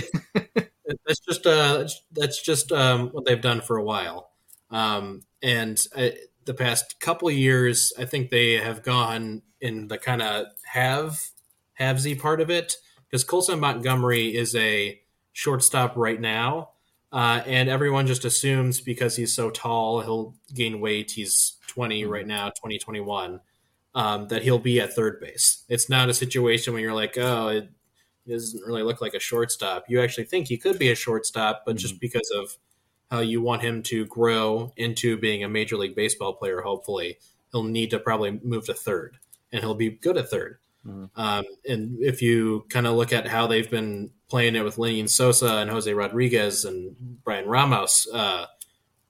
[1.06, 4.29] that's just uh, that's just um, what they've done for a while.
[4.72, 6.14] Um, and I,
[6.46, 11.20] the past couple of years, I think they have gone in the kind of have
[11.80, 12.76] havesy part of it
[13.10, 15.00] because Colson Montgomery is a
[15.34, 16.70] shortstop right now,
[17.12, 21.12] uh, and everyone just assumes because he's so tall, he'll gain weight.
[21.12, 23.40] He's 20 right now, 2021,
[23.96, 25.64] um, that he'll be at third base.
[25.70, 27.70] It's not a situation where you're like, oh, it
[28.28, 29.86] doesn't really look like a shortstop.
[29.88, 32.58] You actually think he could be a shortstop, but just because of
[33.10, 37.17] how you want him to grow into being a major league baseball player, hopefully,
[37.52, 39.17] he'll need to probably move to third,
[39.52, 40.58] and he'll be good at 3rd
[41.15, 45.06] Um, and if you kind of look at how they've been playing it with Lenny
[45.08, 48.45] Sosa and Jose Rodriguez and Bryan Ramos, uh,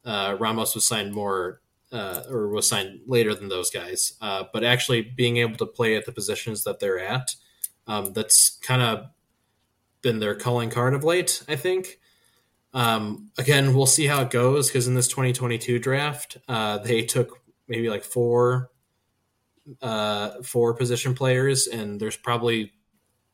[0.05, 4.63] uh, Ramos was signed more uh, or was signed later than those guys, uh, but
[4.63, 7.35] actually being able to play at the positions that they're at,
[7.87, 9.07] um, that's kind of
[10.01, 11.98] been their calling card of late, I think.
[12.73, 17.41] Um, again, we'll see how it goes because in this 2022 draft, uh, they took
[17.67, 18.69] maybe like four,
[19.81, 22.73] uh, four position players, and there's probably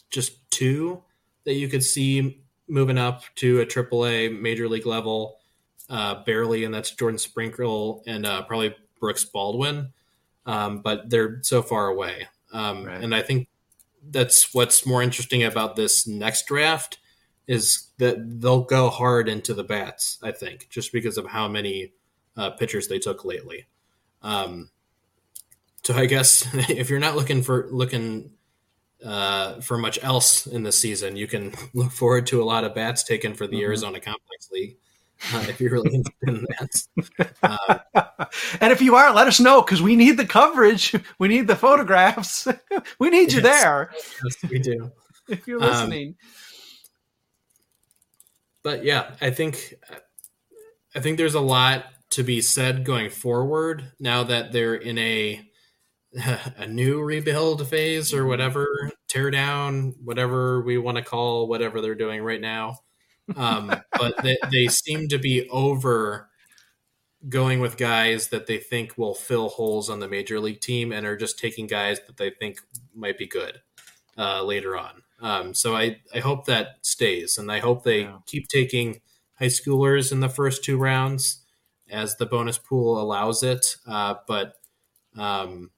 [0.10, 1.04] just two
[1.45, 5.38] that you could see moving up to a AAA major league level,
[5.89, 9.91] uh, barely, and that's Jordan Sprinkle and uh, probably Brooks Baldwin.
[10.45, 13.48] Um, but they're so far away, um, and I think
[14.12, 17.00] that's what's more interesting about this next draft
[17.48, 20.17] is that they'll go hard into the bats.
[20.21, 21.93] I think just because of how many
[22.38, 23.65] uh, pitchers they took lately.
[24.21, 24.69] Um,
[25.84, 28.31] so I guess if you're not looking for looking
[29.05, 32.73] uh, for much else in the season, you can look forward to a lot of
[32.73, 33.63] bats taken for the Mhm.
[33.63, 34.77] Arizona Complex League.
[35.34, 38.25] Uh, if you're really interested in that, uh,
[38.60, 40.93] and if you are, let us know because we need the coverage.
[41.19, 42.47] We need the photographs.
[42.99, 43.62] we need you Yes.
[43.63, 43.91] there.
[43.93, 44.91] yes, we do.
[45.29, 46.15] If you're Um, listening.
[48.65, 49.75] But yeah, I think
[50.95, 55.47] I think there's a lot to be said going forward now that they're in a
[56.58, 61.93] a new rebuild phase or whatever, tear down, whatever we want to call whatever they're
[61.93, 62.80] doing right now.
[63.36, 66.28] Um, but they, they seem to be over
[67.30, 71.06] going with guys that they think will fill holes on the major league team and
[71.06, 72.58] are just taking guys that they think
[72.95, 73.62] might be good
[74.17, 75.04] uh, later on.
[75.21, 79.01] Um, so I, I hope that stays, and I hope they keep taking
[79.39, 81.45] high schoolers in the first two rounds
[81.89, 83.78] as the bonus pool allows it.
[83.88, 84.56] Uh, but
[85.17, 85.71] um,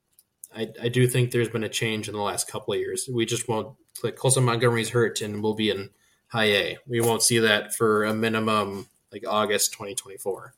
[0.56, 3.10] I, I do think there's been a change in the last couple of years.
[3.12, 5.90] We just won't like Colson Montgomery's hurt and we'll be in
[6.28, 6.78] high A.
[6.88, 10.54] We won't see that for a minimum like August 2024.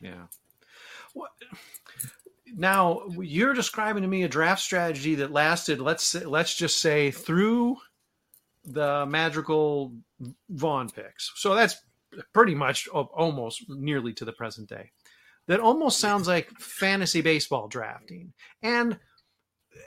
[0.00, 0.26] Yeah.
[1.12, 1.30] What,
[2.56, 5.80] now you're describing to me a draft strategy that lasted.
[5.80, 7.76] Let's say, let's just say through
[8.72, 9.94] the magical
[10.48, 11.32] Vaughn picks.
[11.36, 11.76] So that's
[12.32, 14.90] pretty much almost nearly to the present day.
[15.46, 18.32] That almost sounds like fantasy baseball drafting.
[18.62, 18.98] And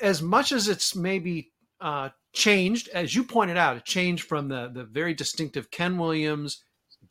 [0.02, 4.70] as much as it's maybe uh, changed, as you pointed out, it changed from the
[4.74, 6.64] the very distinctive Ken Williams,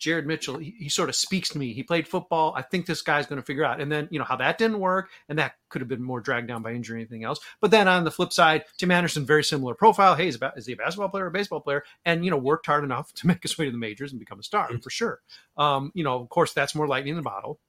[0.02, 0.58] Jared Mitchell.
[0.58, 1.72] He, he sort of speaks to me.
[1.72, 2.52] He played football.
[2.56, 3.80] I think this guy's going to figure out.
[3.80, 6.48] And then you know how that didn't work, and that could have been more dragged
[6.48, 7.38] down by injury or anything else.
[7.60, 10.16] But then on the flip side, Tim Anderson, very similar profile.
[10.16, 11.84] Hey, is, about, is he a basketball player or a baseball player?
[12.04, 14.40] And you know worked hard enough to make his way to the majors and become
[14.40, 15.20] a star for sure.
[15.56, 17.60] Um, you know, of course, that's more lightning in the bottle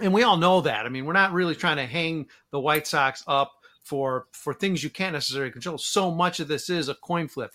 [0.00, 0.84] and we all know that.
[0.84, 4.82] I mean, we're not really trying to hang the White Sox up for for things
[4.82, 5.78] you can't necessarily control.
[5.78, 7.52] So much of this is a coin flip,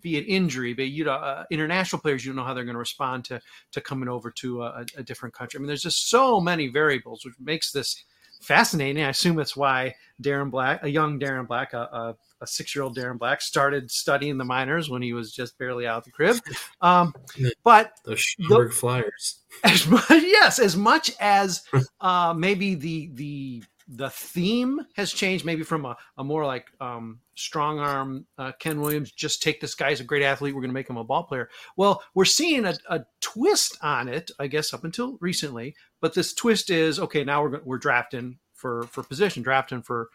[0.00, 2.24] be it injury, be it you know uh, international players.
[2.24, 3.40] You don't know how they're going to respond to
[3.72, 5.58] to coming over to a, a different country.
[5.58, 8.04] I mean, there's just so many variables, which makes this
[8.44, 9.02] fascinating.
[9.02, 12.84] I assume that's why Darren Black, a young Darren Black, a, a, a six year
[12.84, 16.10] old Darren Black, started studying the minors when he was just barely out of the
[16.10, 16.36] crib.
[16.80, 17.14] Um,
[17.64, 19.40] but the Schaumburg Flyers.
[19.64, 21.62] as much yes as much as
[22.00, 27.20] uh maybe the the the theme has changed maybe from a, a more like um
[27.34, 30.70] strong arm uh, ken williams just take this guy he's a great athlete we're going
[30.70, 34.46] to make him a ball player well we're seeing a, a twist on it i
[34.46, 39.02] guess up until recently but this twist is okay now we're we're drafting for for
[39.02, 40.08] position drafting for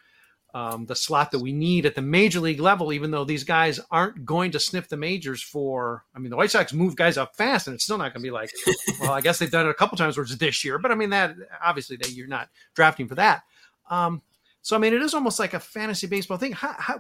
[0.53, 3.79] um, the slot that we need at the major league level, even though these guys
[3.91, 6.05] aren't going to sniff the majors for.
[6.15, 8.27] I mean, the White Sox move guys up fast, and it's still not going to
[8.27, 8.49] be like,
[8.99, 10.95] well, I guess they've done it a couple times where it's this year, but I
[10.95, 13.43] mean that obviously that you're not drafting for that.
[13.89, 14.21] Um,
[14.61, 16.51] so I mean, it is almost like a fantasy baseball thing.
[16.51, 16.99] How, how,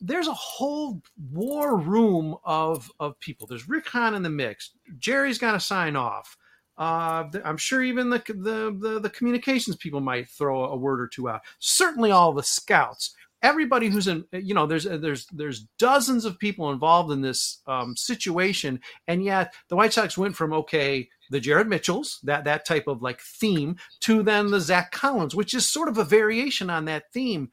[0.00, 1.00] there's a whole
[1.32, 3.46] war room of of people.
[3.46, 4.72] There's Rick Hahn in the mix.
[4.98, 6.36] Jerry's got to sign off.
[6.78, 11.08] Uh, I'm sure even the, the, the the communications people might throw a word or
[11.08, 11.40] two out.
[11.58, 16.70] Certainly, all the scouts, everybody who's in, you know, there's there's there's dozens of people
[16.72, 18.78] involved in this um, situation,
[19.08, 23.02] and yet the White Sox went from okay, the Jared Mitchells, that that type of
[23.02, 27.12] like theme, to then the Zack Collins, which is sort of a variation on that
[27.12, 27.50] theme.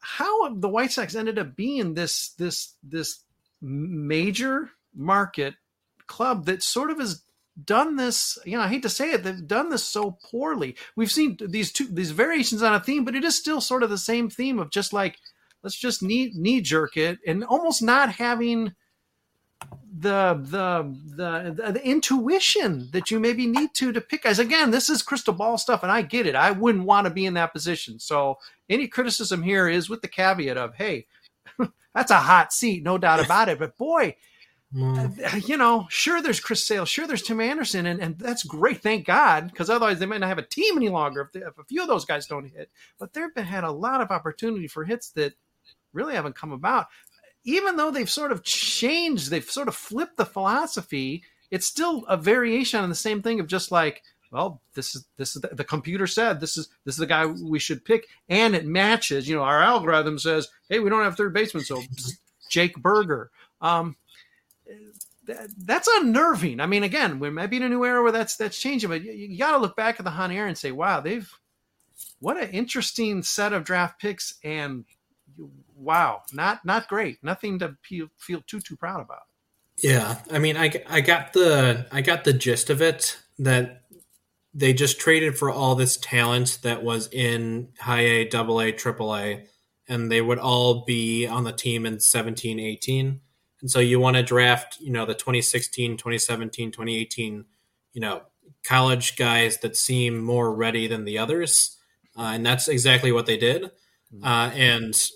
[0.00, 3.24] How the White Sox ended up being this this this
[3.60, 5.54] major market
[6.06, 7.22] club that sort of has
[7.64, 11.10] done this you know i hate to say it they've done this so poorly we've
[11.10, 13.96] seen these two these variations on a theme but it is still sort of the
[13.96, 15.16] same theme of just like
[15.62, 18.74] let's just knee knee jerk it and almost not having
[19.98, 24.90] the the the, the intuition that you maybe need to to pick guys again this
[24.90, 27.52] is crystal ball stuff and i get it i wouldn't want to be in that
[27.52, 28.36] position so
[28.68, 31.06] any criticism here is with the caveat of hey
[31.94, 34.14] that's a hot seat no doubt about it but boy
[34.74, 35.48] Mm.
[35.48, 39.06] You know, sure, there's Chris Sale, sure, there's Tim Anderson, and, and that's great, thank
[39.06, 41.64] God, because otherwise they might not have a team any longer if, they, if a
[41.64, 42.70] few of those guys don't hit.
[42.98, 45.34] But they've been, had a lot of opportunity for hits that
[45.92, 46.86] really haven't come about.
[47.46, 51.22] Even though they've sort of changed, they've sort of flipped the philosophy.
[51.50, 55.36] It's still a variation on the same thing of just like, well, this is this
[55.36, 58.54] is the, the computer said this is this is the guy we should pick, and
[58.54, 59.28] it matches.
[59.28, 61.82] You know, our algorithm says, hey, we don't have third baseman, so
[62.50, 63.30] Jake Burger.
[63.60, 63.96] Um,
[65.58, 66.60] that's unnerving.
[66.60, 69.02] I mean, again, we might be in a new era where that's that's changing, but
[69.02, 71.32] you, you got to look back at the Hahn era and say, wow, they've
[72.18, 74.84] what an interesting set of draft picks, and
[75.76, 77.18] wow, not not great.
[77.22, 79.22] Nothing to feel, feel too too proud about.
[79.78, 83.82] Yeah, I mean, I I got the I got the gist of it that
[84.54, 89.14] they just traded for all this talent that was in high A, double A, triple
[89.14, 89.44] A,
[89.86, 93.20] and they would all be on the team in 17, 18
[93.60, 97.44] and so you want to draft, you know, the 2016, 2017, 2018,
[97.92, 98.22] you know,
[98.64, 101.76] college guys that seem more ready than the others.
[102.16, 103.70] Uh, and that's exactly what they did.
[104.14, 104.24] Mm-hmm.
[104.24, 105.10] Uh, and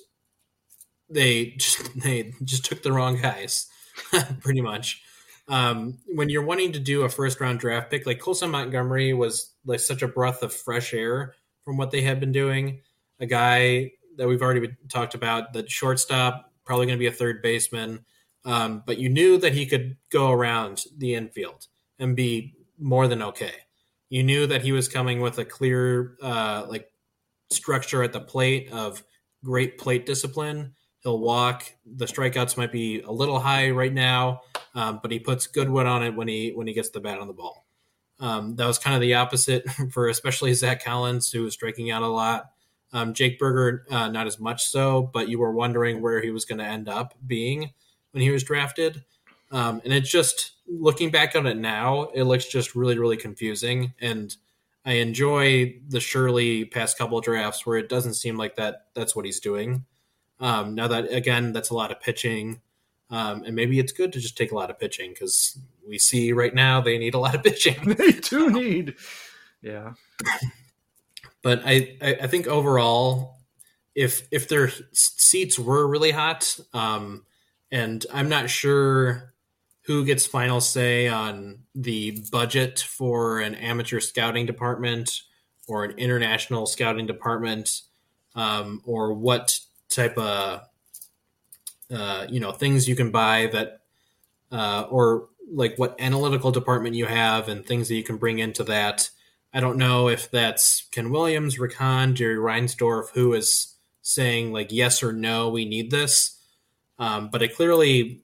[1.11, 3.69] they just, they just took the wrong guys,
[4.41, 5.03] pretty much.
[5.49, 9.53] Um, when you're wanting to do a first round draft pick, like Colson Montgomery was
[9.65, 11.35] like such a breath of fresh air
[11.65, 12.81] from what they had been doing.
[13.19, 17.43] A guy that we've already talked about, the shortstop, probably going to be a third
[17.43, 18.05] baseman.
[18.45, 21.67] Um, but you knew that he could go around the infield
[21.99, 23.53] and be more than okay.
[24.09, 26.91] You knew that he was coming with a clear, uh, like
[27.51, 29.03] structure at the plate of
[29.45, 30.75] great plate discipline.
[31.03, 31.65] He'll walk.
[31.87, 34.43] The strikeouts might be a little high right now,
[34.75, 37.19] um, but he puts good wood on it when he when he gets the bat
[37.19, 37.65] on the ball.
[38.21, 42.03] Um, that was kind of the opposite for especially Zack Collins, who was striking out
[42.03, 42.51] a lot.
[42.93, 46.45] Um, Jake Burger, uh, not as much so, but you were wondering where he was
[46.45, 47.73] going to end up being
[48.11, 49.05] when he was drafted.
[49.53, 53.95] Um, and it's just looking back on it now, it looks just really, really confusing.
[54.01, 54.35] And
[54.85, 59.25] I enjoy the Shirley past couple drafts where it doesn't seem like that that's what
[59.25, 59.85] he's doing.
[60.41, 62.61] Um, now that again, that's a lot of pitching.
[63.11, 66.33] Um, and maybe it's good to just take a lot of pitching because we see
[66.33, 67.95] right now they need a lot of pitching.
[67.95, 68.95] they do need,
[69.63, 69.95] yeah.
[71.43, 73.39] But I, I, I think overall,
[73.95, 77.25] if if their seats were really hot, um,
[77.73, 79.33] and I'm not sure
[79.83, 85.23] who gets final say on the budget for an amateur scouting department
[85.67, 87.83] or an international scouting department,
[88.35, 89.59] um, or what
[89.91, 90.63] type of
[91.91, 93.81] uh, you know things you can buy that,
[94.53, 98.65] uh, or like what analytical department you have and things that you can bring into
[98.65, 99.11] that.
[99.53, 104.71] I don't know if that's Ken Williams, Rick Hahn, Jerry Reinsdorf, who is saying like
[104.71, 106.37] yes or no, we need this
[107.01, 108.21] um, but it clearly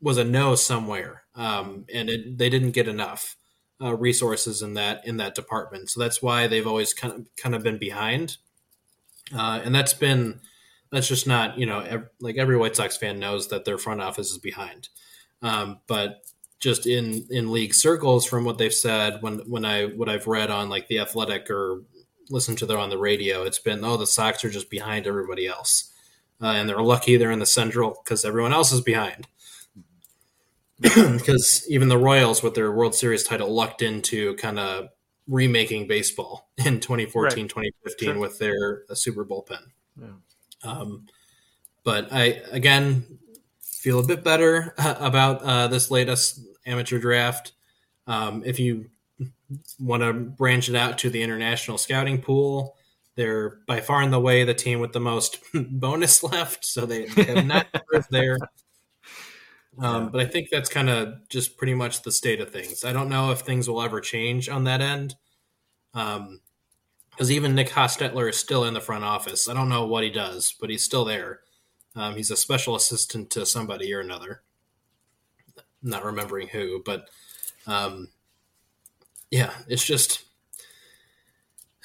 [0.00, 3.36] was a no somewhere, um, and it, they didn't get enough
[3.80, 5.88] uh, resources in that in that department.
[5.88, 8.36] So that's why they've always kind of kind of been behind,
[9.34, 10.40] uh, and that's been
[10.92, 14.00] that's just not you know ev- like every White Sox fan knows that their front
[14.00, 14.88] office is behind,
[15.42, 16.22] um, but
[16.60, 20.50] just in in league circles from what they've said when when I what I've read
[20.50, 21.82] on like the Athletic or
[22.30, 25.48] listened to them on the radio, it's been oh the Sox are just behind everybody
[25.48, 25.92] else
[26.42, 29.28] uh, and they're lucky they're in the Central because everyone else is behind.
[30.80, 34.88] because even the Royals, with their World Series title, lucked into kind of
[35.28, 37.48] remaking baseball in 2014, right.
[37.48, 38.18] 2015 sure.
[38.18, 39.62] with their Super bullpen.
[40.00, 40.08] Yeah.
[40.64, 41.06] Um,
[41.84, 43.04] but I again
[43.60, 47.52] feel a bit better about uh, this latest amateur draft.
[48.06, 48.86] Um, if you
[49.78, 52.76] want to branch it out to the international scouting pool,
[53.16, 57.06] They're by far and the way the team with the most bonus left, so they,
[57.06, 58.38] they have not improved there.
[59.78, 62.84] Um, but I think that's kind of just pretty much the state of things.
[62.84, 65.14] I don't know if things will ever change on that end.
[65.94, 66.41] Um,
[67.12, 69.48] because even Nick Hostetler is still in the front office.
[69.48, 71.40] I don't know what he does, but he's still there.
[71.94, 74.42] Um, he's a special assistant to somebody or another.
[75.82, 77.08] not remembering who, but
[77.66, 78.08] um,
[79.30, 80.24] yeah, it's just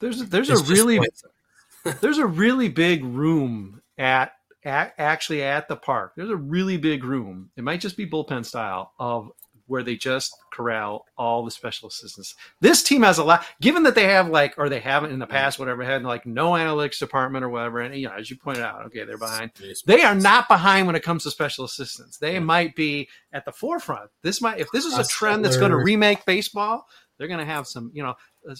[0.00, 1.00] there's there's it's a really
[2.00, 4.32] there's a really big room at,
[4.64, 6.14] at actually at the park.
[6.16, 7.50] There's a really big room.
[7.56, 9.30] It might just be bullpen style of
[9.70, 12.34] where they just corral all the special assistants.
[12.60, 15.26] This team has a lot, given that they have like, or they haven't in the
[15.26, 17.80] past, whatever, had like no analytics department or whatever.
[17.80, 19.52] And you know, as you pointed out, okay, they're behind.
[19.86, 22.18] They are not behind when it comes to special assistants.
[22.18, 24.10] They might be at the forefront.
[24.22, 27.46] This might, if this is a trend that's going to remake baseball, they're going to
[27.46, 28.14] have some, you know,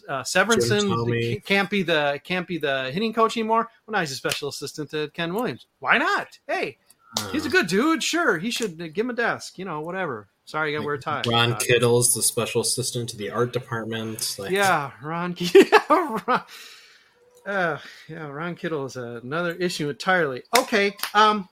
[0.09, 3.69] uh, Severinson can't be the can't be the hitting coach anymore.
[3.87, 5.67] Well, now he's a special assistant to Ken Williams.
[5.79, 6.39] Why not?
[6.47, 6.77] Hey,
[7.33, 8.03] he's a good dude.
[8.03, 9.59] Sure, he should uh, give him a desk.
[9.59, 10.29] You know, whatever.
[10.51, 11.23] Sorry, you got to wear a tie.
[11.29, 14.35] Ron Uh, Kittle's the special assistant to the art department.
[14.37, 15.37] Like, Yeah, Ron.
[15.55, 16.43] Yeah, Ron.
[17.47, 17.79] Uh,
[18.09, 20.43] yeah, Ron Kittle is another issue entirely.
[20.59, 21.49] Okay, um,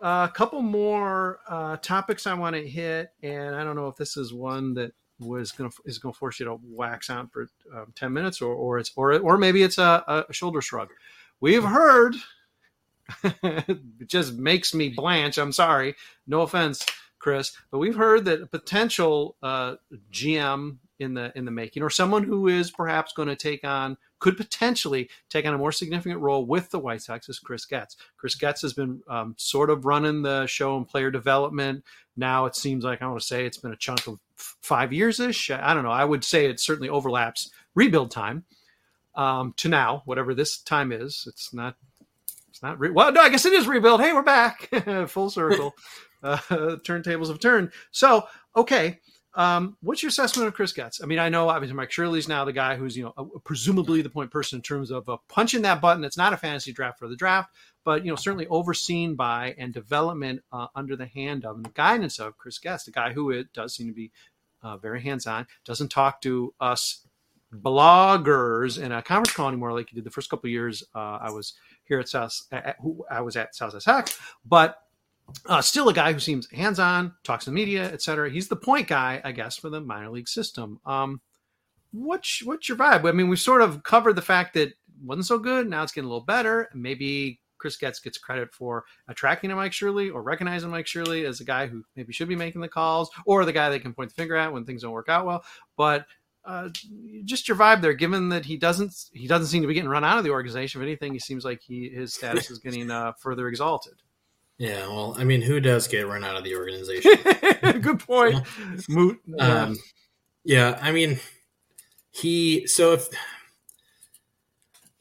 [0.00, 4.16] a couple more uh, topics I want to hit, and I don't know if this
[4.16, 7.92] is one that was to is going to force you to wax on for um,
[7.96, 10.90] ten minutes, or or it's or or maybe it's a, a shoulder shrug.
[11.40, 12.14] We've heard.
[13.42, 15.36] it just makes me blanch.
[15.36, 15.96] I'm sorry.
[16.26, 16.86] No offense,
[17.22, 19.76] Chris, but we've heard that a potential uh,
[20.12, 23.96] GM in the in the making, or someone who is perhaps going to take on,
[24.18, 27.96] could potentially take on a more significant role with the White Sox is Chris Getz.
[28.16, 31.84] Chris Getz has been um, sort of running the show in player development.
[32.16, 35.20] Now it seems like I want to say it's been a chunk of five years
[35.20, 35.48] ish.
[35.50, 35.90] I don't know.
[35.90, 38.44] I would say it certainly overlaps rebuild time
[39.14, 41.24] um, to now, whatever this time is.
[41.28, 41.76] It's not.
[42.50, 42.80] It's not.
[42.80, 44.00] Re- well, no, I guess it is rebuild.
[44.00, 44.68] Hey, we're back,
[45.06, 45.74] full circle.
[46.22, 46.36] uh,
[46.84, 47.72] turntables have turned.
[47.90, 49.00] So, okay,
[49.34, 51.02] um, what's your assessment of Chris Getz?
[51.02, 54.02] I mean, I know obviously Mike Shirley's now the guy who's you know uh, presumably
[54.02, 56.04] the point person in terms of punching that button.
[56.04, 57.54] It's not a fantasy draft for the draft,
[57.84, 61.70] but you know certainly overseen by and development uh, under the hand of and the
[61.70, 64.10] guidance of Chris Getz, the guy who it does seem to be
[64.62, 67.06] uh, very hands on, doesn't talk to us
[67.54, 71.18] bloggers in a conference call anymore like he did the first couple of years uh,
[71.20, 71.52] I was
[71.84, 72.76] here at South at,
[73.10, 74.08] I was at South Tech,
[74.44, 74.78] but
[75.46, 78.30] uh, still a guy who seems hands on, talks to the media, etc.
[78.30, 80.80] He's the point guy, I guess, for the minor league system.
[80.84, 81.20] Um,
[81.92, 83.08] what's what's your vibe?
[83.08, 85.68] I mean, we've sort of covered the fact that wasn't so good.
[85.68, 86.68] Now it's getting a little better.
[86.74, 91.40] Maybe Chris Getz gets credit for attracting a Mike Shirley or recognizing Mike Shirley as
[91.40, 94.10] a guy who maybe should be making the calls or the guy they can point
[94.10, 95.44] the finger at when things don't work out well.
[95.76, 96.06] But
[96.44, 96.70] uh,
[97.24, 100.04] just your vibe there, given that he doesn't he doesn't seem to be getting run
[100.04, 100.80] out of the organization.
[100.80, 103.94] If anything, he seems like he his status is getting uh, further exalted.
[104.62, 107.10] Yeah, well, I mean, who does get run out of the organization?
[107.80, 108.46] Good point.
[108.88, 109.18] Moot.
[109.26, 109.62] yeah.
[109.62, 109.76] Um,
[110.44, 111.18] yeah, I mean,
[112.12, 112.68] he.
[112.68, 113.08] So if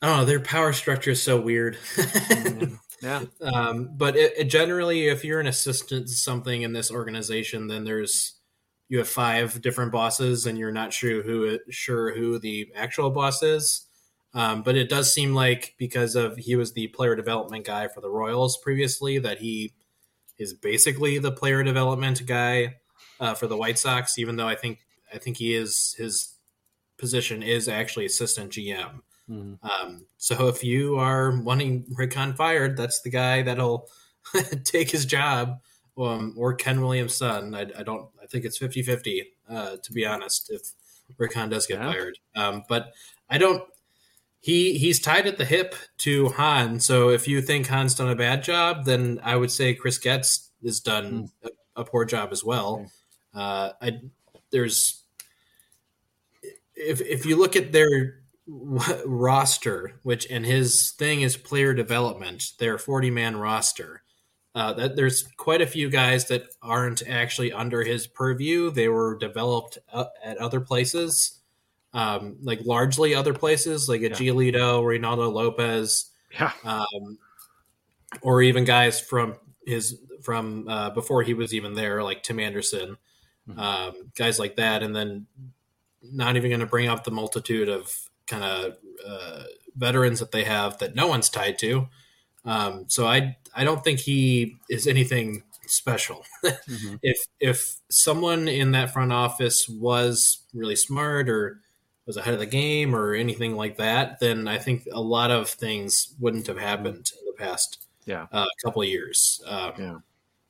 [0.01, 1.78] oh, their power structure is so weird.
[3.03, 3.26] yeah.
[3.41, 7.84] Um, but it, it generally, if you're an assistant to something in this organization, then
[7.84, 8.39] there's
[8.89, 13.43] you have five different bosses, and you're not sure who sure who the actual boss
[13.43, 13.88] is.
[14.34, 18.00] Um, but it does seem like because of he was the player development guy for
[18.02, 19.74] the Royals previously, that he
[20.38, 22.76] is basically the player development guy
[23.20, 24.18] uh, for the White Sox.
[24.18, 24.80] Even though I think
[25.14, 26.36] I think he is his
[26.98, 29.02] position is actually assistant GM.
[29.30, 33.88] Um, so if you are wanting Rick Hahn fired, that's the guy that'll
[34.66, 35.60] take his job.
[35.98, 37.54] Um, or Ken Williams' son.
[37.54, 38.10] I, I don't.
[38.24, 40.50] I think it's 50-50, uh, to be honest.
[40.50, 40.62] If
[41.18, 41.92] Rick Hahn does get Yeah.
[41.92, 42.92] fired, um, but
[43.30, 43.64] I don't.
[44.42, 46.80] He he's tied at the hip to Hahn.
[46.80, 50.50] So if you think Hahn's done a bad job, then I would say Chris Getz
[50.66, 52.92] has done a, a poor job as well.
[53.34, 54.00] Uh, I
[54.52, 55.04] there's
[56.76, 58.22] if if you look at their
[59.06, 64.04] roster, which and his thing is player development, their 40 man roster.
[64.54, 68.70] Uh, that there's quite a few guys that aren't actually under his purview.
[68.70, 71.39] They were developed uh, at other places,
[71.94, 74.16] um, like largely other places, like a Yeah.
[74.16, 76.52] Giolito, Reynaldo Lopez, Yeah.
[76.64, 77.18] um,
[78.22, 79.36] or even guys from
[79.66, 82.98] his from uh, before he was even there, like Tim Anderson,
[83.58, 85.26] um, guys like that, and then
[86.04, 87.92] not even going to bring up the multitude of
[88.28, 89.44] kind of uh,
[89.76, 91.88] veterans that they have that no one's tied to.
[92.46, 96.26] Um, so I I don't think he is anything special.
[97.04, 101.62] If if someone in that front office was really smart or
[102.06, 105.49] was ahead of the game or anything like that, then I think a lot of
[105.49, 109.41] things wouldn't have happened in the past yeah uh, couple of years.
[109.45, 109.97] Um, yeah.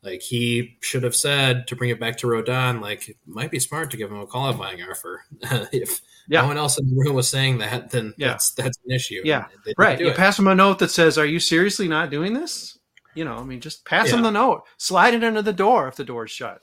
[0.04, 3.60] Like he should have said to bring it back to Rodon, like it might be
[3.60, 5.24] smart to give him a qualifying offer.
[5.72, 6.42] if Yeah.
[6.42, 8.30] no one else in the room was saying that, then Yeah.
[8.30, 9.22] that's that's an issue.
[9.24, 10.00] Yeah, And they didn't right.
[10.00, 10.18] You it.
[10.18, 12.80] pass him a note that says, "Are you seriously not doing this?"
[13.14, 14.22] You know, I mean, just pass Yeah.
[14.22, 14.64] the note.
[14.78, 16.62] Slide it under the door if the door's shut.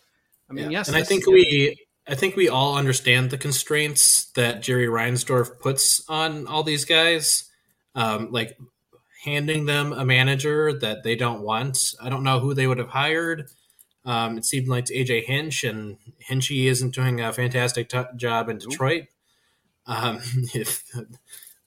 [0.50, 1.76] I mean, yes, and I think we,
[2.08, 7.44] I think we all understand the constraints that Jerry Reinsdorf puts on all these guys,
[7.94, 8.56] um, like
[9.24, 11.94] handing them a manager that they don't want.
[12.02, 13.50] I don't know who they would have hired.
[14.06, 15.98] Um, it seemed like AJ Hinch, and
[16.30, 19.04] Hinchy isn't doing a fantastic t- job in Detroit.
[19.86, 20.20] Um,
[20.54, 20.84] if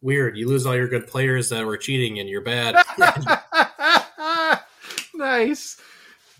[0.01, 2.83] weird, you lose all your good players that were cheating, and you're bad.
[5.13, 5.77] nice.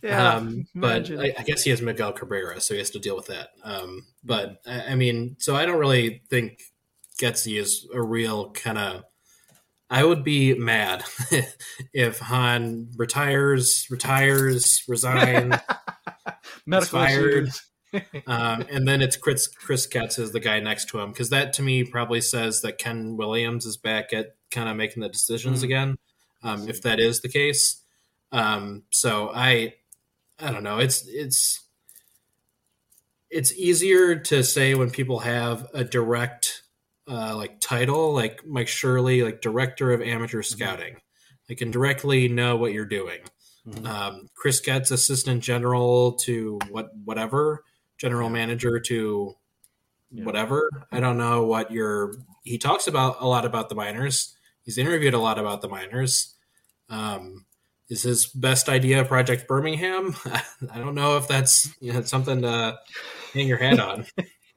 [0.01, 1.11] Yeah, Um, but.
[1.11, 3.49] I, I guess he has Miguel Cabrera, so he has to deal with that.
[3.63, 6.59] Um, but I, I mean, so I don't really think
[7.19, 9.03] Getsy is a real kind of.
[9.89, 11.03] I would be mad
[11.93, 15.53] if Hahn retires, retires, resigns,
[16.65, 17.49] Medical fired,
[18.27, 21.51] um, and then it's Chris Chris Getz is the guy next to him because that
[21.53, 25.59] to me probably says that Ken Williams is back at kind of making the decisions
[25.59, 25.63] Mm.
[25.63, 25.97] again.
[26.41, 27.81] Um, if that is the case,
[28.31, 29.73] um, so I
[30.41, 30.79] I don't know.
[30.79, 31.61] It's it's
[33.29, 36.63] it's easier to say when people have a direct
[37.07, 40.97] uh, like title, like Mike Shirley, like director of amateur scouting.
[41.47, 43.19] They can directly know what you're doing.
[43.85, 47.63] Um, Chris Getz, assistant general to what whatever,
[47.97, 49.35] general manager to
[50.11, 50.69] whatever.
[50.91, 54.35] I don't know what your he talks about a lot about the minors.
[54.63, 56.35] He's interviewed a lot about the minors.
[56.89, 57.45] Um,
[57.91, 60.15] is his best idea Project Birmingham?
[60.71, 62.79] I don't know if that's you know something to
[63.33, 64.05] hang your hat on.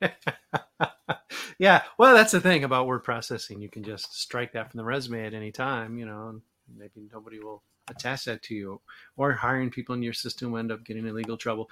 [1.59, 3.61] yeah, well, that's the thing about word processing.
[3.61, 6.43] You can just strike that from the resume at any time, you know, and
[6.79, 8.81] maybe nobody will attach that to you.
[9.17, 11.69] Or hiring people in your system will end up getting in legal trouble.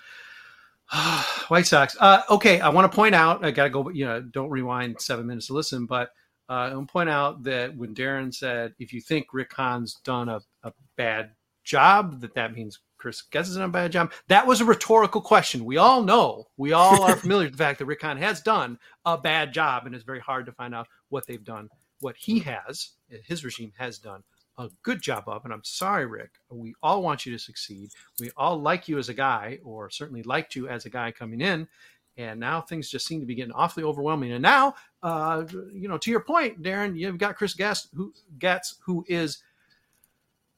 [1.47, 1.97] White Sox.
[2.01, 3.45] Uh, okay, I want to point out.
[3.45, 3.89] I got to go.
[3.89, 5.87] You know, don't rewind seven minutes to listen.
[5.87, 6.09] But
[6.49, 9.95] uh, I want to point out that when Darren said, "If you think Rick Hahn's
[10.03, 11.31] done a, a bad
[11.65, 15.21] job, that that means Chris Getz has done a bad job." That was a rhetorical
[15.21, 15.65] question.
[15.65, 16.49] We all know.
[16.57, 19.87] We all are familiar with the fact that Rick Hahn has done a bad job,
[19.87, 21.69] and it's very hard to find out what they've done.
[22.01, 22.91] What he has,
[23.25, 24.25] his regime has done
[24.59, 25.45] a good job of.
[25.45, 26.33] And I'm sorry, Rick.
[26.51, 27.91] We all want you to succeed.
[28.21, 31.41] We all like you as a guy, or certainly liked you as a guy coming
[31.41, 31.69] in.
[32.17, 34.33] And now things just seem to be getting awfully overwhelming.
[34.33, 38.77] And now, uh, you know, to your point, Darren, you've got Chris Getz, who Getz,
[38.85, 39.43] who is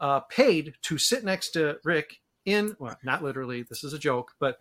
[0.05, 4.32] uh, paid to sit next to Rick in, well, not literally, this is a joke,
[4.38, 4.59] but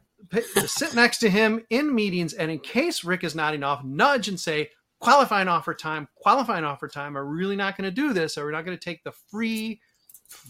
[0.67, 2.31] sit next to him in meetings.
[2.31, 4.69] And in case Rick is nodding off, nudge and say,
[5.01, 7.17] qualifying offer time, qualifying offer time.
[7.17, 8.37] Are really not going to do this?
[8.37, 9.81] Are we not going to take the free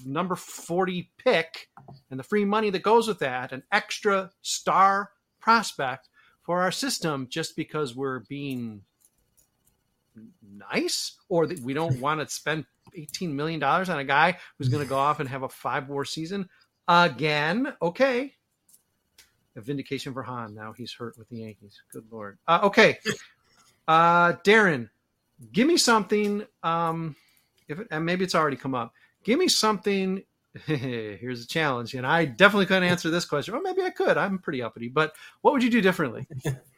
[0.05, 1.69] number 40 pick
[2.11, 5.09] and the free money that goes with that, an extra star
[5.41, 6.07] prospect
[6.43, 8.83] for our system just because we're being
[10.71, 12.65] nice or that we don't want to spend
[12.95, 15.89] 18 million dollars on a guy who's going to go off and have a five
[15.89, 16.47] war season
[16.87, 18.33] again okay
[19.55, 20.53] a vindication for Hahn.
[20.53, 21.81] Now he's hurt with the Yankees.
[21.91, 22.37] Good lord.
[22.47, 22.97] Uh, okay,
[23.87, 24.89] uh, Darren,
[25.51, 26.45] give me something.
[26.63, 27.15] Um,
[27.67, 28.93] if it, and maybe it's already come up.
[29.23, 30.23] Give me something.
[30.65, 33.55] Here's a challenge, and I definitely couldn't answer this question.
[33.55, 34.17] Or maybe I could.
[34.17, 36.27] I'm pretty uppity, but what would you do differently?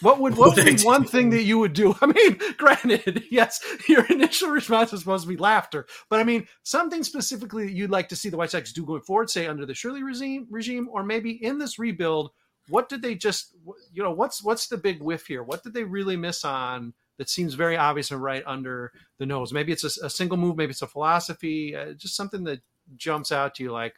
[0.00, 1.94] What would what would be one thing that you would do?
[2.02, 6.46] I mean, granted, yes, your initial response was supposed to be laughter, but I mean,
[6.62, 9.66] something specifically that you'd like to see the White Sox do going forward, say under
[9.66, 12.30] the Shirley regime, regime, or maybe in this rebuild.
[12.68, 13.54] What did they just,
[13.92, 15.42] you know, what's what's the big whiff here?
[15.42, 19.52] What did they really miss on that seems very obvious and right under the nose?
[19.52, 22.60] Maybe it's a, a single move, maybe it's a philosophy, uh, just something that
[22.96, 23.70] jumps out to you.
[23.70, 23.96] Like,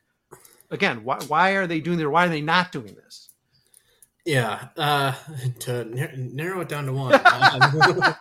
[0.68, 2.09] again, why why are they doing this?
[2.09, 3.25] Why are they not doing this?
[4.26, 5.12] Yeah, uh,
[5.60, 7.18] to nar- narrow it down to one.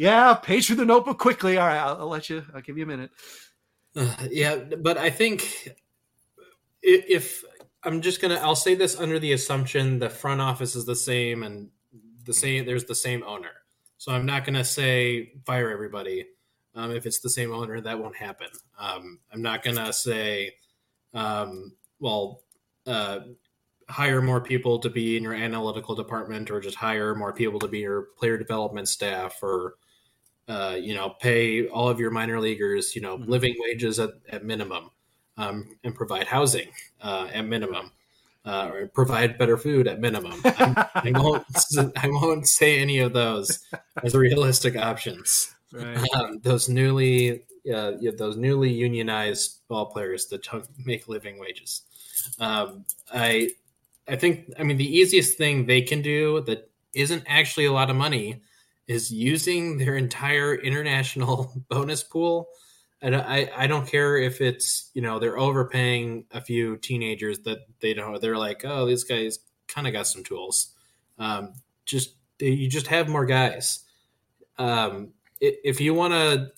[0.00, 1.58] Yeah, page through the notebook quickly.
[1.58, 2.44] All right, I'll, I'll let you.
[2.54, 3.10] I'll give you a minute.
[3.96, 5.72] Uh, yeah, but I think i-
[6.82, 7.42] if
[7.82, 11.42] I'm just gonna, I'll say this under the assumption the front office is the same
[11.42, 11.70] and
[12.26, 12.64] the same.
[12.64, 13.50] There's the same owner,
[13.96, 16.26] so I'm not gonna say fire everybody.
[16.76, 18.48] Um, if it's the same owner, that won't happen.
[18.78, 20.52] Um, I'm not gonna say,
[21.12, 22.42] um, well,
[22.86, 23.18] uh,
[23.88, 27.68] hire more people to be in your analytical department, or just hire more people to
[27.68, 29.74] be your player development staff, or
[30.48, 34.44] uh, you know, pay all of your minor leaguers, you know, living wages at, at
[34.44, 34.90] minimum,
[35.36, 36.68] um, and provide housing
[37.02, 37.90] uh, at minimum.
[38.48, 40.40] uh, or provide better food at minimum.
[40.44, 41.44] I, won't.
[41.96, 43.60] I won't say any of those
[44.02, 45.54] as realistic options.
[45.70, 45.98] Right.
[46.14, 51.82] Um, those newly, uh, those newly unionized ball players that don't make living wages.
[52.40, 53.50] Um, I,
[54.08, 54.50] I think.
[54.58, 58.42] I mean, the easiest thing they can do that isn't actually a lot of money
[58.86, 62.48] is using their entire international bonus pool.
[63.02, 67.58] I, I, I don't care if it's you know they're overpaying a few teenagers that
[67.80, 69.38] they don't they're like oh these guys
[69.68, 70.74] kind of got some tools
[71.18, 71.52] um,
[71.84, 73.84] just you just have more guys
[74.58, 76.50] um, if you want to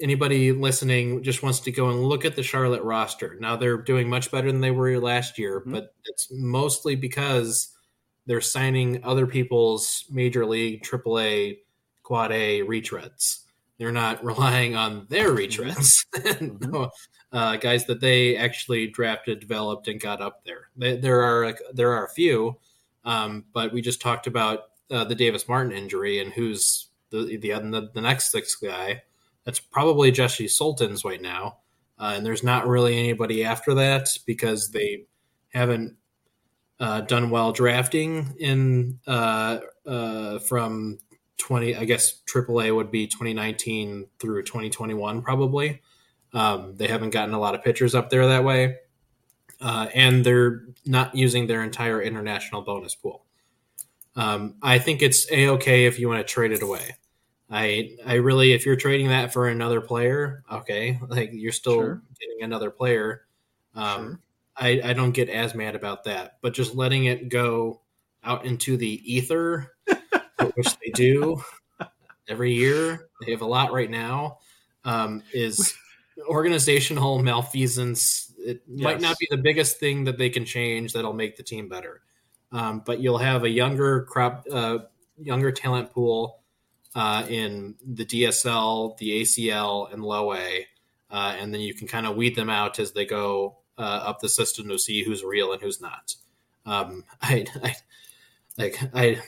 [0.00, 4.08] anybody listening just wants to go and look at the charlotte roster now they're doing
[4.08, 5.72] much better than they were last year mm-hmm.
[5.72, 7.74] but it's mostly because
[8.26, 11.58] they're signing other people's major league aaa
[12.02, 13.44] quad a retreads
[13.78, 16.84] they're not relying on their retreads mm-hmm.
[17.36, 21.92] uh, guys that they actually drafted developed and got up there they, there are there
[21.92, 22.56] are a few
[23.04, 27.52] um, but we just talked about uh, the davis martin injury and who's the the,
[27.52, 29.02] the, the next sixth guy.
[29.48, 31.60] That's probably Jesse Scholtens right now,
[31.98, 35.06] uh, and there's not really anybody after that because they
[35.54, 35.96] haven't
[36.78, 40.98] uh, done well drafting in uh, uh from
[41.38, 41.76] 20.
[41.76, 45.80] I guess AAA would be 2019 through 2021 probably.
[46.34, 48.76] Um, they haven't gotten a lot of pitchers up there that way,
[49.62, 53.24] uh, and they're not using their entire international bonus pool.
[54.14, 56.96] Um, I think it's a okay if you want to trade it away.
[57.50, 62.02] I I really if you're trading that for another player, okay, like you're still sure.
[62.20, 63.22] getting another player.
[63.74, 64.18] Um, sure.
[64.56, 67.80] I I don't get as mad about that, but just letting it go
[68.22, 69.74] out into the ether,
[70.54, 71.42] which they do
[72.28, 73.08] every year.
[73.24, 74.38] They have a lot right now.
[74.84, 75.74] Um, is
[76.28, 78.32] organizational malfeasance.
[78.38, 78.84] It yes.
[78.84, 82.02] might not be the biggest thing that they can change that'll make the team better.
[82.52, 84.78] Um, but you'll have a younger crop, uh,
[85.18, 86.38] younger talent pool
[86.94, 90.66] uh, in the DSL, the ACL, and low A,
[91.10, 94.20] uh, and then you can kind of weed them out as they go uh, up
[94.20, 96.14] the system to see who's real and who's not.
[96.66, 97.76] Um, I, I,
[98.56, 99.22] like I,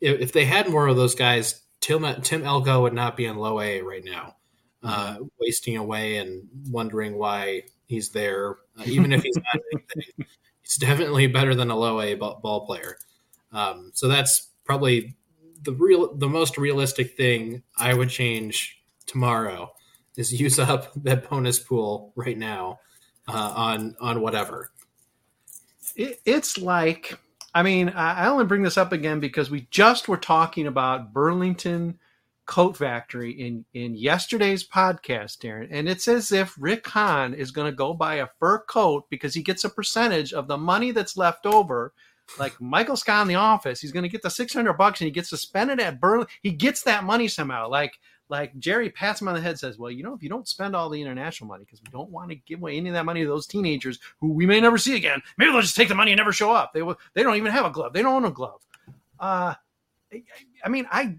[0.00, 3.60] if they had more of those guys, Tim Tim Elko would not be in low
[3.60, 4.36] A right now,
[4.82, 5.24] uh, mm-hmm.
[5.40, 10.26] wasting away and wondering why he's there, uh, even if he's not anything
[10.62, 12.96] he's definitely better than a low A ball player.
[13.52, 15.16] Um, so that's probably
[15.62, 19.72] the real, the most realistic thing I would change tomorrow
[20.16, 22.80] is use up that bonus pool right now
[23.28, 24.70] uh, on on whatever.
[25.96, 27.18] It, it's like,
[27.54, 31.98] I mean, I only bring this up again because we just were talking about Burlington
[32.46, 37.70] Coat Factory in in yesterday's podcast, Darren, and it's as if Rick Hahn is going
[37.70, 41.16] to go buy a fur coat because he gets a percentage of the money that's
[41.16, 41.92] left over.
[42.38, 45.06] Like Michael Scott in the office, he's going to get the six hundred bucks and
[45.06, 46.34] he gets suspended at Burlington.
[46.42, 47.68] He gets that money somehow.
[47.68, 50.48] Like like Jerry pats him on the head, says, "Well, you know, if you don't
[50.48, 53.04] spend all the international money, because we don't want to give away any of that
[53.04, 55.20] money to those teenagers who we may never see again.
[55.36, 56.72] Maybe they'll just take the money and never show up.
[56.72, 56.98] They will.
[57.14, 57.92] They don't even have a glove.
[57.92, 58.60] They don't own a glove.
[59.18, 59.54] Uh,
[60.64, 61.16] I mean, I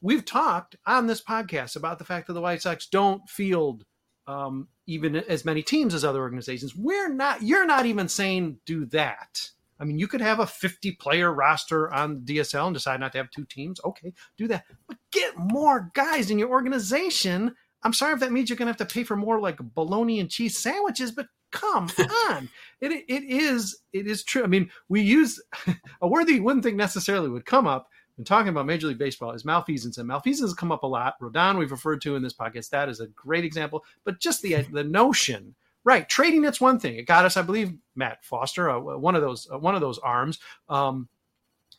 [0.00, 3.84] we've talked on this podcast about the fact that the White Sox don't field
[4.26, 6.74] um, even as many teams as other organizations.
[6.74, 7.42] We're not.
[7.42, 9.50] You're not even saying do that.
[9.80, 13.18] I mean, you could have a 50 player roster on DSL and decide not to
[13.18, 13.80] have two teams.
[13.84, 14.64] Okay, do that.
[14.86, 17.54] But get more guys in your organization.
[17.82, 20.20] I'm sorry if that means you're going to have to pay for more like bologna
[20.20, 21.90] and cheese sandwiches, but come
[22.28, 22.48] on.
[22.80, 24.44] It, it is it is true.
[24.44, 25.40] I mean, we use
[26.02, 27.88] a word that you wouldn't think necessarily would come up
[28.20, 31.18] and talking about Major League Baseball is malfeasance, and malfeasance has come up a lot.
[31.22, 33.82] Rodon, we've referred to in this podcast, that is a great example.
[34.04, 35.54] But just the the notion,
[35.84, 36.08] right?
[36.08, 36.96] Trading it's one thing.
[36.96, 39.98] It got us, I believe, Matt Foster, uh, one of those uh, one of those
[39.98, 40.38] arms.
[40.68, 41.08] Um,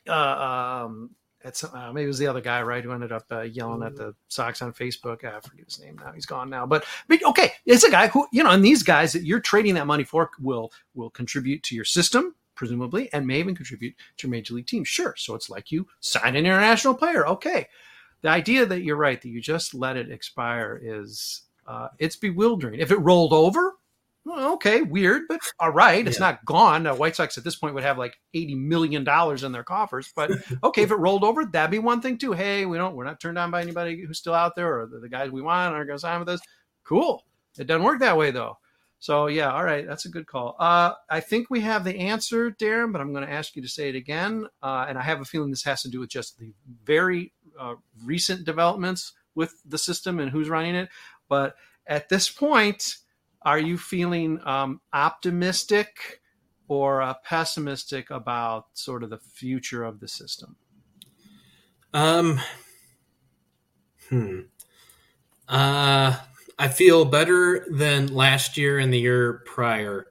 [0.07, 1.11] uh, um,
[1.43, 3.95] it's, uh, maybe it was the other guy, right, who ended up uh, yelling at
[3.95, 5.23] the Sox on Facebook.
[5.23, 6.65] I forget his name now; he's gone now.
[6.65, 9.73] But, but okay, it's a guy who you know, and these guys that you're trading
[9.75, 14.27] that money for will will contribute to your system, presumably, and may even contribute to
[14.27, 14.83] your major league team.
[14.83, 15.15] Sure.
[15.17, 17.27] So it's like you sign an international player.
[17.27, 17.67] Okay.
[18.21, 22.79] The idea that you're right, that you just let it expire is uh, it's bewildering.
[22.79, 23.77] If it rolled over,
[24.23, 26.27] well, okay, weird, but all right, it's yeah.
[26.27, 26.85] not gone.
[26.85, 30.11] Uh, White Sox at this point would have like eighty million dollars in their coffers,
[30.15, 30.31] but
[30.63, 32.33] okay, if it rolled over, that'd be one thing too.
[32.33, 34.99] Hey, we don't, we're not turned on by anybody who's still out there, or the,
[34.99, 36.41] the guys we want are going to sign with us.
[36.83, 37.23] Cool.
[37.57, 38.57] It doesn't work that way though.
[38.99, 40.55] So yeah, all right, that's a good call.
[40.59, 43.67] Uh, I think we have the answer, Darren, but I'm going to ask you to
[43.67, 44.45] say it again.
[44.61, 46.53] Uh, and I have a feeling this has to do with just the
[46.83, 47.73] very uh,
[48.05, 50.89] recent developments with the system and who's running it.
[51.27, 51.55] But
[51.87, 52.97] at this point,
[53.43, 56.21] are you feeling um, optimistic
[56.67, 60.55] or uh, pessimistic about sort of the future of the system?
[61.93, 62.39] Um,
[64.09, 64.41] hmm.
[65.47, 66.17] Uh,
[66.57, 70.07] I feel better than last year and the year prior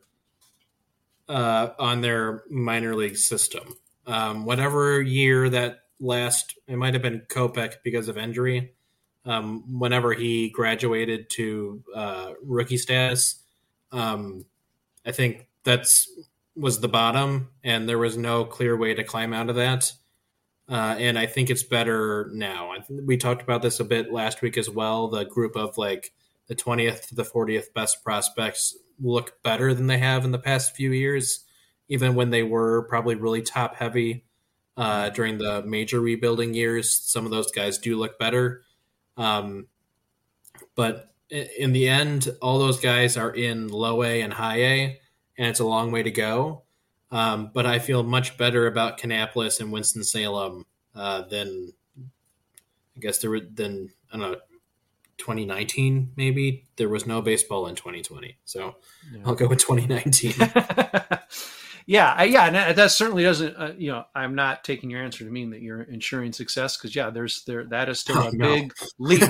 [1.29, 3.77] uh, on their minor league system.
[4.07, 8.75] Um, whatever year that last, it might have been Kopech because of injury.
[9.25, 13.37] Um, whenever he graduated to uh, rookie status,
[13.93, 14.47] um,
[15.05, 16.11] I think that's
[16.57, 19.93] was the bottom, and there was no clear way to climb out of that.
[20.69, 22.73] Uh, and I think it's better now.
[22.89, 25.09] we talked about this a bit last week as well.
[25.09, 26.13] The group of like
[26.47, 30.77] the 20th to the 40th best prospects look better than they have in the past
[30.77, 31.45] few years,
[31.89, 34.25] even when they were probably really top heavy
[34.77, 36.95] uh, during the major rebuilding years.
[36.95, 38.63] Some of those guys do look better.
[39.21, 39.67] Um,
[40.75, 45.01] but in the end, all those guys are in low A and high A,
[45.39, 46.63] and it's a long way to go.
[47.13, 50.65] Um, but I feel much better about Kannapolis and Winston Salem
[50.95, 54.39] uh, than I guess there were than I don't know
[55.19, 58.77] 2019 maybe there was no baseball in 2020 so
[59.13, 59.21] yeah.
[59.27, 60.33] I'll go with 2019.
[61.91, 63.57] yeah, yeah, and that certainly doesn't.
[63.57, 66.95] Uh, you know, I'm not taking your answer to mean that you're ensuring success because
[66.95, 68.47] yeah, there's there that is still oh, a no.
[68.47, 69.29] big leap.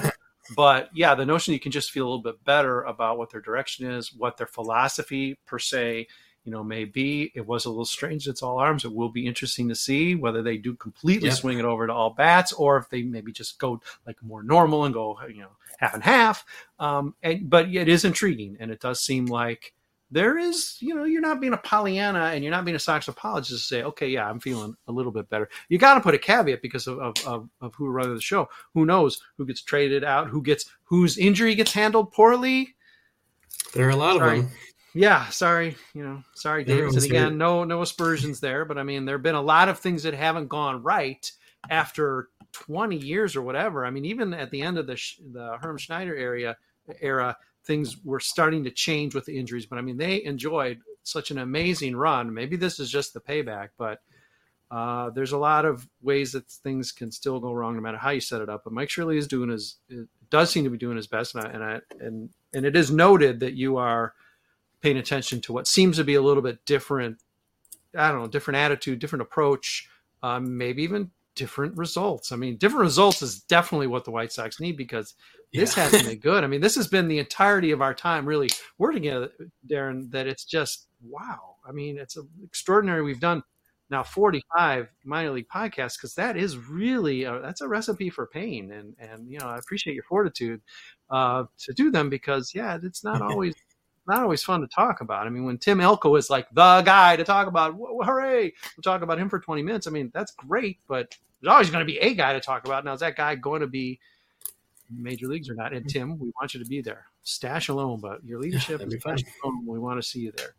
[0.57, 3.41] But yeah, the notion you can just feel a little bit better about what their
[3.41, 6.09] direction is, what their philosophy per se
[6.45, 7.31] you know, may be.
[7.35, 8.27] It was a little strange.
[8.27, 8.85] It's all arms.
[8.85, 11.35] It will be interesting to see whether they do completely yeah.
[11.35, 14.85] swing it over to all bats or if they maybe just go like more normal
[14.85, 16.45] and go, you know, half and half.
[16.79, 19.75] Um, and but it is intriguing, and it does seem like
[20.11, 23.09] there is, you know, you're not being a Pollyanna and you're not being a Sox
[23.09, 25.49] apologist to say, okay, yeah, I'm feeling a little bit better.
[25.69, 28.49] You got to put a caveat because of, of, of, of who running the show.
[28.75, 32.75] Who knows who gets traded out, who gets whose injury gets handled poorly.
[33.75, 34.39] There are a lot Sorry.
[34.39, 34.53] of them
[34.95, 37.05] yeah, sorry, you know, sorry, Davidson.
[37.05, 40.03] Again, no, no aspersions there, but I mean, there have been a lot of things
[40.03, 41.31] that haven't gone right
[41.69, 43.87] after 20 years or whatever.
[43.87, 45.01] I mean, even at the end of the
[45.33, 46.57] the Herm Schneider area
[47.01, 49.67] era, things were starting to change with the injuries.
[49.67, 52.33] But I mean, they enjoyed such an amazing run.
[52.33, 54.01] Maybe this is just the payback, but
[54.71, 58.11] uh, there's a lot of ways that things can still go wrong no matter how
[58.11, 58.63] you set it up.
[58.65, 59.77] But Mike Shirley is doing his,
[60.31, 62.91] does seem to be doing his best, and I, and I, and and it is
[62.91, 64.15] noted that you are
[64.81, 67.19] paying attention to what seems to be a little bit different
[67.97, 69.89] i don't know different attitude different approach
[70.23, 72.33] um, maybe even different results.
[72.33, 75.15] I mean different results is definitely what the white sox need because
[75.53, 75.85] this yeah.
[75.85, 76.45] hasn't been good.
[76.45, 79.31] I mean this has been the entirety of our time really working together
[79.69, 81.57] darren that it's just wow.
[81.67, 83.03] I mean it's extraordinary.
[83.03, 83.43] We've done
[83.91, 88.73] now 45 minor league podcasts because that is really a, that's a recipe for pain.
[88.73, 90.61] And and you know i appreciate your fortitude
[91.11, 93.55] uh, to do them because yeah it's not always
[94.11, 95.27] not always fun to talk about.
[95.27, 99.03] I mean, when Tim Elko is like the guy to talk about, hooray, we'll talk
[99.03, 99.87] about him for 20 minutes.
[99.87, 102.85] I mean, that's great, but there's always going to be a guy to talk about.
[102.85, 104.01] Now, is that guy going to be
[104.91, 105.73] major leagues or not?
[105.73, 107.07] And Tim, we want you to be there.
[107.23, 109.67] Stash alone, but your leadership is alone.
[109.67, 110.55] We want to see you there.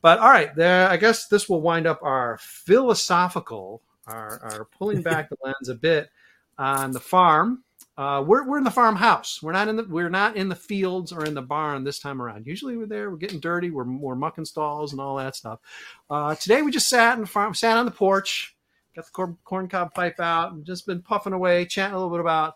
[0.00, 0.88] But all right, there.
[0.88, 5.74] I guess this will wind up our philosophical, our, our pulling back the lens a
[5.74, 6.10] bit
[6.58, 7.64] on the farm
[7.98, 9.42] uh, we're, we're in the farmhouse.
[9.42, 12.22] We're not in the we're not in the fields or in the barn this time
[12.22, 12.46] around.
[12.46, 13.10] Usually we're there.
[13.10, 13.70] We're getting dirty.
[13.70, 15.60] We're we're mucking stalls and all that stuff.
[16.08, 18.56] Uh, today we just sat in the farm, sat on the porch,
[18.96, 22.10] got the corn, corn cob pipe out, and just been puffing away, chatting a little
[22.10, 22.54] bit about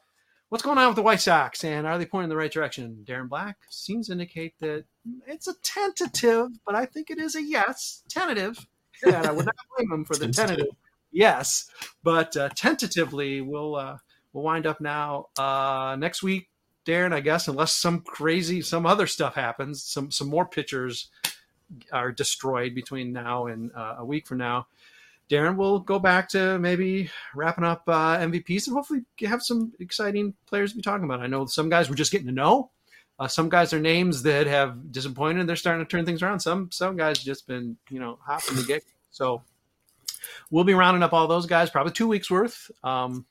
[0.49, 3.05] what's going on with the White Sox and are they pointing in the right direction.
[3.07, 4.85] Darren Black seems to indicate that
[5.27, 8.67] it's a tentative, but I think it is a yes, tentative.
[9.05, 10.69] Yeah, I would not blame him for the tentative.
[11.13, 11.69] Yes,
[12.03, 13.77] but uh, tentatively we'll.
[13.77, 13.99] Uh,
[14.37, 16.49] we'll wind up now uh, next week,
[16.85, 17.13] Darren.
[17.13, 21.09] I guess unless some crazy, some other stuff happens, some some more pitchers
[21.91, 24.67] are destroyed between now and uh, a week from now.
[25.29, 30.35] Darren we'll go back to maybe wrapping up uh, MVPs and hopefully have some exciting
[30.47, 31.21] players to be talking about.
[31.21, 32.71] I know some guys we're just getting to know.
[33.19, 35.47] Uh, some guys are names that have disappointed.
[35.47, 36.41] They're starting to turn things around.
[36.41, 38.85] Some some guys just been you know from the get.
[39.11, 39.43] So
[40.51, 42.71] we'll be rounding up all those guys, probably two weeks worth.
[42.85, 43.25] Um,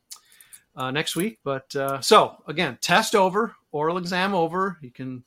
[0.75, 1.39] uh, next week.
[1.43, 4.77] But uh, so again, test over, oral exam over.
[4.81, 5.23] You can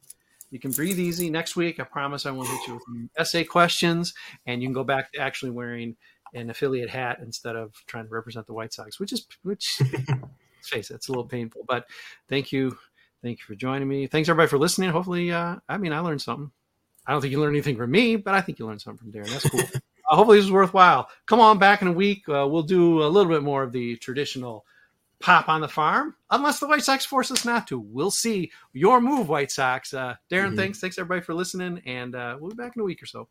[0.51, 1.31] you can breathe easy.
[1.31, 4.15] Next week, I promise I won't hit you with essay questions,
[4.47, 5.97] and you can go back to actually wearing
[6.35, 9.81] an affiliate hat instead of trying to represent the White Sox, which is which.
[10.59, 11.63] let's face it, it's a little painful.
[11.67, 11.87] But
[12.29, 12.77] thank you,
[13.23, 14.07] thank you for joining me.
[14.07, 14.91] Thanks everybody for listening.
[14.91, 16.51] Hopefully, uh, I mean, I learned something.
[17.07, 19.13] I don't think you learned anything from me, but I think you learned something from
[19.13, 19.31] Darren.
[19.31, 19.61] That's cool.
[20.11, 21.09] uh, hopefully, this was worthwhile.
[21.27, 22.29] Come on back in a week.
[22.29, 24.67] Uh, we'll do a little bit more of the traditional
[25.21, 27.79] pop on the farm unless the White Sox force us not to.
[27.79, 28.51] We'll see.
[28.73, 29.93] Your move, White Sox.
[29.93, 30.57] Uh, Darren, mm-hmm.
[30.57, 30.81] thanks.
[30.81, 33.29] Thanks everybody for listening, and uh, we'll be back in a week or so.